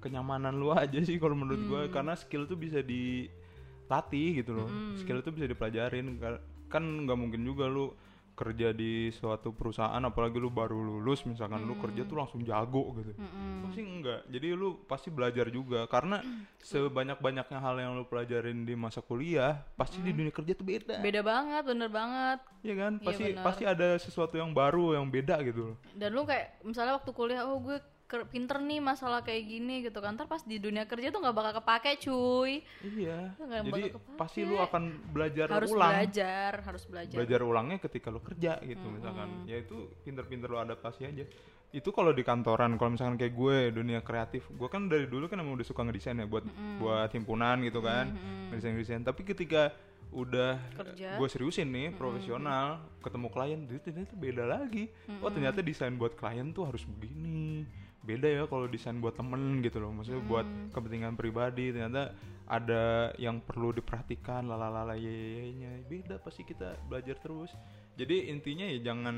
kenyamanan 0.00 0.56
lu 0.56 0.72
aja 0.80 0.96
sih 0.98 1.20
kalau 1.20 1.36
menurut 1.36 1.60
gua 1.68 1.82
Hmm. 1.84 1.92
karena 1.92 2.14
skill 2.16 2.48
tuh 2.48 2.56
bisa 2.56 2.80
dilatih 2.80 4.40
gitu 4.40 4.56
loh 4.56 4.68
skill 4.96 5.20
itu 5.20 5.28
bisa 5.28 5.44
dipelajarin 5.44 6.16
Ka- 6.16 6.40
kan 6.70 6.80
nggak 6.80 7.14
mungkin 7.14 7.44
juga 7.44 7.68
lu 7.68 7.92
kerja 8.34 8.70
di 8.70 9.08
suatu 9.08 9.50
perusahaan 9.50 9.98
apalagi 9.98 10.36
lu 10.36 10.50
baru 10.50 10.74
lulus 10.74 11.22
misalkan 11.22 11.62
lu 11.62 11.74
kerja 11.76 12.02
Hmm. 12.02 12.10
tuh 12.10 12.16
langsung 12.18 12.40
jago 12.42 12.90
gitu. 12.98 13.14
Pasti 13.62 13.80
enggak. 13.80 14.26
Jadi 14.26 14.48
lu 14.50 14.82
pasti 14.84 15.08
belajar 15.08 15.46
juga. 15.48 15.86
Karena 15.86 16.18
sebanyak 16.60 17.18
banyaknya 17.18 17.58
hal 17.58 17.76
yang 17.76 17.94
lu 17.94 18.04
pelajarin 18.04 18.62
di 18.62 18.74
masa 18.74 18.98
kuliah 18.98 19.62
pasti 19.74 19.98
di 19.98 20.10
dunia 20.10 20.30
kerja 20.30 20.52
tuh 20.52 20.66
beda. 20.66 20.98
Beda 20.98 21.20
banget, 21.20 21.62
bener 21.64 21.88
banget. 21.88 22.38
Iya 22.60 22.74
kan? 22.76 22.92
Iya, 22.94 23.06
pasti 23.06 23.22
benar. 23.24 23.44
pasti 23.44 23.62
ada 23.64 23.88
sesuatu 23.96 24.34
yang 24.34 24.50
baru 24.50 24.94
yang 24.94 25.06
beda 25.06 25.38
gitu 25.42 25.72
loh. 25.72 25.76
Dan 25.92 26.10
lu 26.10 26.22
kayak 26.22 26.58
misalnya 26.60 26.98
waktu 26.98 27.10
kuliah 27.10 27.46
oh 27.46 27.60
gue 27.60 27.78
pinter 28.24 28.62
nih 28.62 28.78
masalah 28.78 29.20
kayak 29.20 29.42
gini 29.42 29.82
gitu 29.82 29.98
kan 29.98 30.14
ntar 30.14 30.30
pas 30.30 30.40
di 30.40 30.62
dunia 30.62 30.86
kerja 30.86 31.10
tuh 31.10 31.18
nggak 31.18 31.34
bakal 31.34 31.52
kepake 31.58 31.98
cuy 31.98 32.62
Iya. 32.80 33.34
Nggak 33.34 33.60
Jadi 33.66 33.82
kepake. 33.98 34.14
pasti 34.14 34.40
lu 34.46 34.56
akan 34.56 34.82
belajar 35.10 35.46
harus 35.50 35.70
ulang. 35.74 35.90
belajar 35.90 36.52
harus 36.62 36.84
belajar 36.86 37.16
Belajar 37.18 37.40
ulangnya 37.42 37.78
ketika 37.82 38.08
lu 38.08 38.22
kerja 38.22 38.62
gitu 38.62 38.86
misalkan. 38.88 39.28
Ya 39.44 39.58
itu 39.58 39.90
pinter-pinter 40.06 40.46
lu 40.46 40.62
adaptasi 40.62 41.02
aja. 41.04 41.26
Itu 41.74 41.90
kalau 41.90 42.14
di 42.14 42.22
kantoran, 42.22 42.78
kalau 42.78 42.94
misalkan 42.94 43.18
kayak 43.18 43.34
gue 43.34 43.56
dunia 43.74 43.98
kreatif, 43.98 44.46
gue 44.46 44.68
kan 44.70 44.86
dari 44.86 45.10
dulu 45.10 45.26
kan 45.26 45.42
emang 45.42 45.58
udah 45.58 45.66
suka 45.66 45.82
ngedesain 45.82 46.14
ya 46.14 46.26
buat 46.30 46.46
buat 46.78 47.10
himpunan 47.10 47.66
gitu 47.66 47.82
kan, 47.82 48.14
ngedesain-ngedesain. 48.54 49.02
Tapi 49.02 49.26
ketika 49.26 49.74
udah 50.14 50.54
Kerja. 50.78 51.18
gue 51.18 51.26
seriusin 51.26 51.66
nih 51.74 51.90
profesional, 51.98 52.78
ketemu 53.02 53.26
klien, 53.26 53.60
itu 53.66 53.82
ternyata 53.82 54.14
beda 54.14 54.44
lagi. 54.46 54.86
Oh 55.18 55.26
ternyata 55.26 55.58
desain 55.66 55.98
buat 55.98 56.14
klien 56.14 56.54
tuh 56.54 56.70
harus 56.70 56.86
begini. 56.86 57.66
Beda 58.04 58.28
ya 58.28 58.44
kalau 58.44 58.68
desain 58.68 59.00
buat 59.00 59.16
temen 59.16 59.64
gitu 59.64 59.80
loh, 59.80 59.90
maksudnya 59.90 60.20
buat 60.28 60.44
kepentingan 60.76 61.16
pribadi 61.16 61.72
ternyata 61.72 62.12
ada 62.44 63.08
yang 63.16 63.40
perlu 63.40 63.72
diperhatikan 63.72 64.44
lalalala 64.44 64.92
nya 65.00 65.80
beda 65.88 66.20
pasti 66.20 66.44
kita 66.44 66.76
belajar 66.84 67.16
terus. 67.16 67.48
Jadi 67.96 68.28
intinya 68.28 68.68
ya 68.68 68.92
jangan 68.92 69.16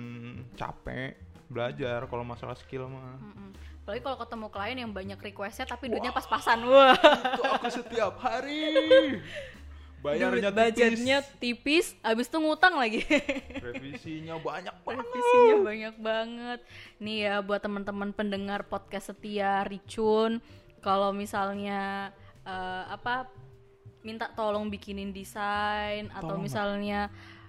capek 0.55 1.18
belajar 1.51 2.07
kalau 2.07 2.22
masalah 2.22 2.55
skill 2.55 2.87
mah. 2.90 3.18
Mm-mm. 3.18 3.51
apalagi 3.87 4.03
kalau 4.03 4.18
ketemu 4.18 4.46
klien 4.51 4.79
yang 4.83 4.90
banyak 4.90 5.18
requestnya 5.31 5.66
tapi 5.66 5.87
duitnya 5.87 6.11
pas-pasan. 6.11 6.59
Wah. 6.66 6.94
itu 7.35 7.42
aku 7.42 7.66
setiap 7.70 8.18
hari 8.18 8.62
bayarnya 10.07 10.51
duit 10.51 10.55
budgetnya 10.55 11.19
tipis. 11.42 11.92
tipis 11.92 12.05
abis 12.07 12.27
itu 12.31 12.38
ngutang 12.38 12.75
lagi. 12.79 13.03
Revisinya 13.66 14.38
banyak 14.38 14.77
banget. 14.87 15.05
Revisinya 15.11 15.57
banyak 15.66 15.95
banget. 15.99 16.61
Nih 17.03 17.16
ya 17.27 17.35
buat 17.42 17.61
teman-teman 17.61 18.14
pendengar 18.14 18.62
podcast 18.71 19.11
setia 19.11 19.66
Ricun 19.66 20.38
kalau 20.79 21.11
misalnya 21.11 22.14
eh, 22.47 22.85
apa 22.87 23.27
minta 24.07 24.31
tolong 24.31 24.71
bikinin 24.71 25.11
desain 25.11 26.07
atau 26.14 26.38
Tolong, 26.38 26.47
Mbak. 26.47 26.47
misalnya 26.47 27.01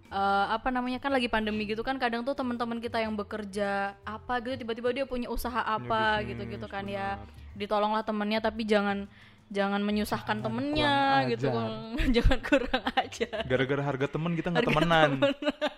eh, 0.10 0.46
apa 0.50 0.74
namanya 0.74 0.98
kan 0.98 1.14
lagi 1.14 1.30
pandemi 1.30 1.70
gitu 1.70 1.86
kan 1.86 2.02
kadang 2.02 2.26
tuh 2.26 2.34
teman-teman 2.34 2.82
kita 2.82 2.98
yang 2.98 3.14
bekerja 3.14 3.94
apa 4.02 4.42
gitu 4.42 4.66
tiba-tiba 4.66 4.90
dia 4.90 5.06
punya 5.06 5.30
usaha 5.30 5.62
apa 5.62 6.26
gitu-gitu 6.26 6.66
kan 6.66 6.90
ya. 6.90 7.22
benar. 7.22 7.46
ditolonglah 7.58 8.04
temennya 8.06 8.42
tapi 8.42 8.66
jangan 8.66 9.06
jangan 9.48 9.80
menyusahkan 9.80 10.44
temennya 10.44 11.24
kurang 11.24 11.32
gitu 11.32 11.48
jangan 12.20 12.40
kurang 12.44 12.84
aja 13.00 13.30
gara-gara 13.48 13.84
harga 13.84 14.08
temen 14.12 14.32
kita 14.36 14.52
nggak 14.52 14.68
temenan. 14.68 15.12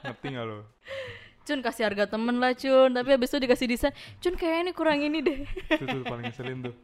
ngerti 0.04 0.28
nggak 0.34 0.46
lo? 0.46 0.60
Cun 1.50 1.66
kasih 1.66 1.84
harga 1.90 2.06
temen 2.06 2.38
lah 2.38 2.54
Cun. 2.54 2.94
Tapi 2.94 3.10
habis 3.10 3.34
itu 3.34 3.42
dikasih 3.42 3.66
desain. 3.66 3.94
Cun 4.22 4.38
kayak 4.38 4.70
ini 4.70 4.72
kurang 4.78 5.02
ini 5.02 5.18
deh. 5.26 5.40
Itu 5.66 5.86
tuh 5.86 6.06
paling 6.06 6.30
ngeselin 6.30 6.70
tuh. 6.70 6.76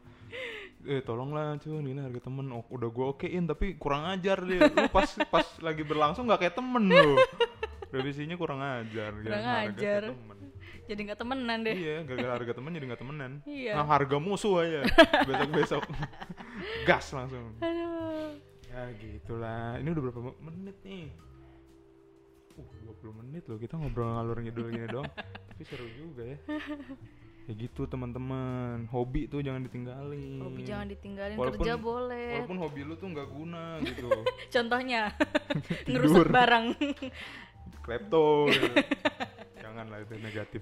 Eh 0.86 1.02
tolonglah 1.06 1.62
cuy 1.62 1.86
ini 1.86 2.02
harga 2.02 2.26
temen. 2.26 2.50
Oh, 2.50 2.65
udah 2.74 2.89
gue 2.89 3.06
okein 3.13 3.45
tapi 3.45 3.78
kurang 3.78 4.10
ajar 4.10 4.41
dia. 4.41 4.65
Lu 4.65 4.89
pas 4.89 5.06
pas 5.30 5.45
lagi 5.62 5.86
berlangsung 5.86 6.26
nggak 6.26 6.50
kayak 6.50 6.56
temen 6.58 6.82
lu. 6.82 7.13
Revisinya 7.93 8.34
kurang 8.41 8.60
ajar. 8.65 9.13
Kurang 9.13 9.43
kayak 9.45 9.78
ajar. 9.78 10.02
temen. 10.17 10.38
Jadi 10.86 11.00
gak 11.06 11.17
temenan 11.17 11.58
deh. 11.62 11.74
Iya 11.74 11.98
gara-gara 12.04 12.34
harga 12.36 12.54
temen 12.54 12.71
jadi 12.71 12.86
nggak 12.86 13.02
temenan. 13.02 13.32
Iya. 13.43 13.74
nah 13.74 13.86
harga 13.86 14.17
musuh 14.17 14.62
aja. 14.62 14.82
Besok 15.24 15.50
besok 15.52 15.84
gas 16.88 17.06
langsung. 17.10 17.58
Aduh. 17.58 18.38
Ya 18.65 18.82
gitulah. 18.95 19.78
Ini 19.78 19.88
udah 19.88 20.02
berapa 20.04 20.19
menit 20.39 20.78
nih? 20.82 21.06
Uh 22.56 22.69
20 23.04 23.19
menit 23.19 23.43
loh 23.45 23.58
kita 23.58 23.76
ngobrol 23.76 24.08
ngalur 24.10 24.38
ngidul 24.39 24.67
gini 24.69 24.86
doang. 24.86 25.10
Tapi 25.50 25.63
seru 25.63 25.88
juga 25.89 26.24
ya. 26.26 26.38
Ya 27.45 27.54
gitu 27.56 27.86
teman-teman. 27.86 28.89
Hobi 28.89 29.26
tuh 29.26 29.41
jangan 29.41 29.62
ditinggalin. 29.62 30.38
Hobi 30.39 30.62
jangan 30.63 30.88
ditinggalin 30.88 31.36
Walaupun- 31.36 31.62
kerja 31.62 31.76
boleh. 31.78 32.32
walaupun 32.41 32.58
hobi 32.58 32.82
lu 32.82 32.93
tuh 32.95 33.08
nggak 33.08 33.28
guna 33.28 33.63
gitu. 33.82 34.10
Contohnya. 34.56 35.13
Ngerusak 35.86 36.26
barang. 36.28 36.65
Klepto. 37.82 38.50
gitu. 38.50 38.65
Jangan 39.75 39.91
lah 39.91 39.99
itu 40.07 40.15
negatif. 40.23 40.61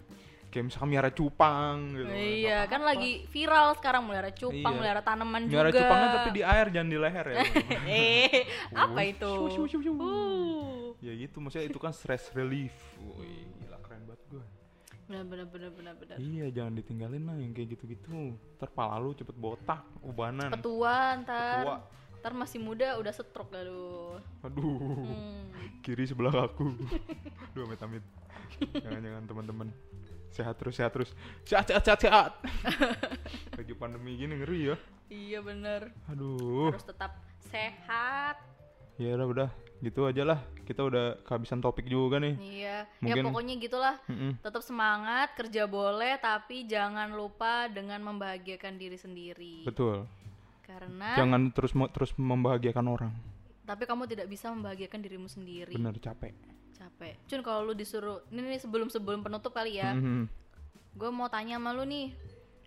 Kayak 0.49 0.63
misalkan 0.69 0.89
miara 0.89 1.09
cupang 1.13 1.77
gitu. 1.93 2.09
Iya 2.09 2.65
kan 2.65 2.81
apa-apa. 2.81 2.89
lagi 2.97 3.11
viral 3.29 3.67
sekarang 3.77 4.01
melihara 4.09 4.31
cupang 4.33 4.73
Iya. 4.73 4.79
melihara 4.81 5.01
tanaman 5.05 5.41
miara 5.45 5.69
juga. 5.69 5.79
cupangnya 5.85 6.09
tapi 6.17 6.29
di 6.33 6.41
air 6.41 6.65
jangan 6.73 6.89
di 6.89 6.97
leher 6.97 7.25
ya. 7.29 7.37
Eh 7.93 8.41
apa 8.73 8.99
itu? 9.05 9.33
shoo, 9.53 9.65
shoo, 9.69 9.81
shoo. 9.85 9.93
Uh. 10.01 10.97
ya 10.97 11.13
gitu 11.13 11.37
maksudnya 11.37 11.69
itu 11.69 11.77
kan 11.77 11.93
stress 11.93 12.33
relief. 12.33 12.73
Wih, 13.01 13.49
gila 13.61 13.77
keren 13.85 14.01
banget 14.09 14.21
gue 14.33 14.43
benar 15.03 15.25
benar 15.29 15.45
benar 15.45 15.71
benar 15.77 15.93
benar. 15.99 16.15
Iya 16.17 16.45
jangan 16.49 16.73
ditinggalin 16.73 17.23
lah 17.29 17.37
yang 17.37 17.51
kayak 17.53 17.77
gitu-gitu. 17.77 18.33
Ntar 18.57 18.69
pala 18.73 18.97
lu 18.97 19.13
cepet 19.13 19.35
botak 19.37 19.85
ubanan. 20.01 20.49
Petua 20.49 21.21
ntar. 21.21 21.61
Petua. 21.61 21.77
Ntar 22.23 22.31
masih 22.31 22.55
muda 22.55 22.95
udah 23.03 23.11
stroke 23.11 23.51
aduh 23.51 24.15
aduh 24.47 24.79
hmm. 24.79 25.83
kiri 25.83 26.07
sebelah 26.07 26.47
aku. 26.47 26.71
Duh 27.51 27.67
amit 27.67 27.83
amit 27.83 28.03
jangan 28.79 29.03
jangan 29.03 29.23
teman-teman. 29.27 29.67
Sehat 30.31 30.55
terus 30.55 30.79
sehat 30.79 30.95
terus. 30.95 31.11
Sehat 31.43 31.67
sehat 31.67 31.83
sehat 31.83 31.99
sehat. 31.99 32.31
Lagi 33.59 33.75
pandemi 33.75 34.15
gini 34.15 34.39
ngeri 34.39 34.71
ya. 34.71 34.75
Iya 35.11 35.43
bener. 35.43 35.91
Aduh. 36.07 36.71
Harus 36.71 36.87
tetap 36.87 37.11
sehat. 37.51 38.39
Ya 38.95 39.19
udah 39.19 39.27
udah. 39.27 39.49
Gitu 39.83 39.99
aja 40.07 40.23
lah. 40.23 40.39
Kita 40.63 40.87
udah 40.87 41.19
kehabisan 41.27 41.59
topik 41.59 41.91
juga 41.91 42.23
nih. 42.23 42.39
Iya. 42.39 42.77
Ya 42.87 43.13
Mungkin- 43.19 43.35
pokoknya 43.35 43.55
gitulah. 43.59 43.95
Mm-mm. 44.07 44.39
tetap 44.39 44.63
semangat 44.63 45.35
kerja 45.35 45.67
boleh 45.67 46.15
tapi 46.23 46.63
jangan 46.71 47.11
lupa 47.11 47.67
dengan 47.67 47.99
membahagiakan 47.99 48.79
diri 48.79 48.95
sendiri. 48.95 49.67
Betul 49.67 50.07
karena 50.73 51.09
jangan 51.13 51.41
terus 51.53 51.71
terus 51.93 52.11
membahagiakan 52.17 52.85
orang. 52.89 53.13
Tapi 53.63 53.83
kamu 53.87 54.09
tidak 54.09 54.27
bisa 54.27 54.51
membahagiakan 54.51 54.99
dirimu 54.99 55.29
sendiri. 55.29 55.71
Bener 55.77 55.95
capek. 56.01 56.33
Capek. 56.75 57.15
Cun 57.29 57.39
kalau 57.45 57.71
lu 57.71 57.73
disuruh 57.77 58.25
ini 58.27 58.57
nih 58.57 58.59
sebelum 58.59 58.89
sebelum 58.89 59.21
penutup 59.21 59.53
kali 59.53 59.77
ya. 59.79 59.93
Mhm. 59.93 60.41
gue 60.93 61.09
mau 61.09 61.25
tanya 61.25 61.57
sama 61.57 61.73
lu 61.73 61.85
nih. 61.89 62.13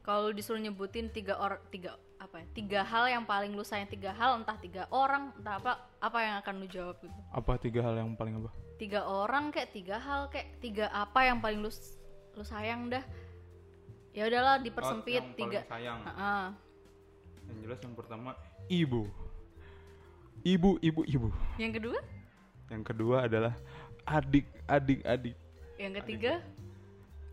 Kalau 0.03 0.31
lu 0.31 0.33
disuruh 0.35 0.59
nyebutin 0.59 1.11
tiga 1.15 1.39
orang 1.39 1.63
tiga 1.71 1.95
apa 2.17 2.43
ya 2.43 2.47
tiga 2.57 2.81
hal 2.83 3.07
yang 3.07 3.23
paling 3.23 3.53
lu 3.53 3.63
sayang 3.63 3.87
tiga 3.87 4.11
hal 4.11 4.41
entah 4.41 4.57
tiga 4.57 4.89
orang 4.89 5.31
entah 5.37 5.61
apa 5.61 5.73
apa 6.01 6.19
yang 6.25 6.35
akan 6.43 6.55
lu 6.59 6.67
jawab 6.67 6.97
gitu? 6.99 7.21
Apa 7.31 7.55
tiga 7.61 7.87
hal 7.87 7.95
yang 7.95 8.17
paling 8.19 8.41
apa? 8.41 8.51
Tiga 8.81 9.05
orang 9.05 9.55
kayak 9.55 9.71
tiga 9.71 10.01
hal 10.01 10.27
kayak 10.27 10.59
tiga 10.59 10.91
apa 10.91 11.23
yang 11.23 11.39
paling 11.39 11.61
lu 11.63 11.71
lu 12.35 12.43
sayang 12.43 12.89
dah? 12.91 13.05
Ya 14.11 14.27
udahlah 14.27 14.65
dipersempit 14.65 15.13
Oh, 15.13 15.17
yang 15.23 15.29
tiga 15.37 15.61
sayang. 15.69 16.01
Heeh. 16.03 16.45
Yang 17.49 17.59
jelas 17.65 17.79
yang 17.83 17.95
pertama 17.95 18.31
ibu. 18.71 19.07
Ibu 20.47 20.79
ibu 20.79 21.01
ibu. 21.07 21.29
Yang 21.59 21.73
kedua? 21.83 21.99
Yang 22.71 22.83
kedua 22.87 23.17
adalah 23.27 23.55
adik 24.07 24.47
adik 24.71 25.01
adik. 25.03 25.37
Yang 25.77 25.93
ketiga? 26.03 26.33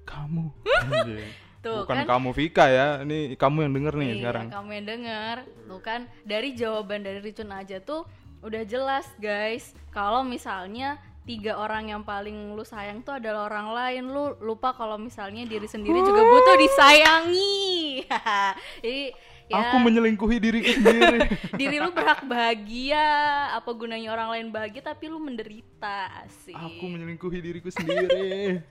Kamu. 0.04 0.50
Anjay. 0.66 1.30
Tuh, 1.64 1.88
bukan 1.88 2.04
kan? 2.04 2.20
kamu 2.20 2.30
Vika 2.36 2.66
ya. 2.68 2.88
Ini 3.08 3.40
kamu 3.40 3.58
yang 3.64 3.72
denger 3.72 3.94
nih 3.96 4.08
iya, 4.12 4.16
sekarang. 4.20 4.46
kamu 4.52 4.70
yang 4.76 4.88
denger. 4.92 5.38
Tuh 5.72 5.80
kan 5.80 6.02
dari 6.28 6.50
jawaban 6.60 7.08
dari 7.08 7.24
Ricun 7.24 7.56
aja 7.56 7.80
tuh 7.80 8.04
udah 8.44 8.68
jelas 8.68 9.08
guys. 9.16 9.72
Kalau 9.96 10.28
misalnya 10.28 11.00
tiga 11.24 11.56
orang 11.56 11.88
yang 11.88 12.04
paling 12.04 12.52
lu 12.52 12.68
sayang 12.68 13.00
tuh 13.00 13.16
adalah 13.16 13.48
orang 13.48 13.72
lain. 13.72 14.04
Lu 14.12 14.36
lupa 14.44 14.76
kalau 14.76 15.00
misalnya 15.00 15.48
diri 15.48 15.64
sendiri 15.64 16.04
juga 16.04 16.20
butuh 16.20 16.56
disayangi. 16.60 18.04
Jadi 18.84 19.04
ya. 19.48 19.56
Aku 19.60 19.76
menyelingkuhi 19.80 20.38
diriku 20.38 20.70
sendiri. 20.72 21.20
Diri 21.60 21.78
lu 21.78 21.90
berhak 21.90 22.24
bahagia. 22.24 23.06
Apa 23.54 23.70
gunanya 23.72 24.10
orang 24.10 24.30
lain 24.32 24.48
bahagia 24.50 24.82
tapi 24.82 25.08
lu 25.08 25.18
menderita 25.18 26.10
sih 26.42 26.52
aku 26.52 26.86
menyelingkuhi 26.86 27.40
diriku 27.40 27.68
sendiri. 27.68 28.62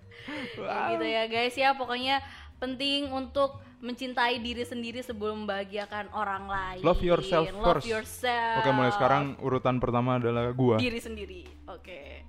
Kayak 0.55 0.85
gitu 0.93 1.07
ya 1.07 1.23
guys 1.27 1.55
ya. 1.55 1.73
Pokoknya 1.73 2.21
penting 2.57 3.09
untuk 3.09 3.59
mencintai 3.79 4.39
diri 4.39 4.63
sendiri 4.63 5.03
sebelum 5.03 5.43
membahagiakan 5.43 6.15
orang 6.15 6.47
lain. 6.47 6.81
Love 6.81 7.03
yourself 7.03 7.51
Love 7.51 7.83
first. 7.83 7.91
yourself. 7.91 8.63
Oke 8.63 8.71
mulai 8.71 8.91
sekarang 8.91 9.35
urutan 9.39 9.77
pertama 9.77 10.17
adalah 10.17 10.51
gua. 10.53 10.79
Diri 10.79 11.03
sendiri. 11.03 11.43
Oke. 11.67 12.23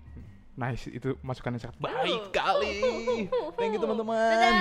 Nice 0.54 0.86
itu 0.86 1.18
masukan 1.22 1.54
yang 1.54 1.64
sangat 1.66 1.78
baik 1.78 2.24
Uh. 2.26 2.30
kali. 2.30 2.78
Thank 3.58 3.74
you 3.74 3.82
teman-teman. 3.82 4.18
Dadah 4.18 4.58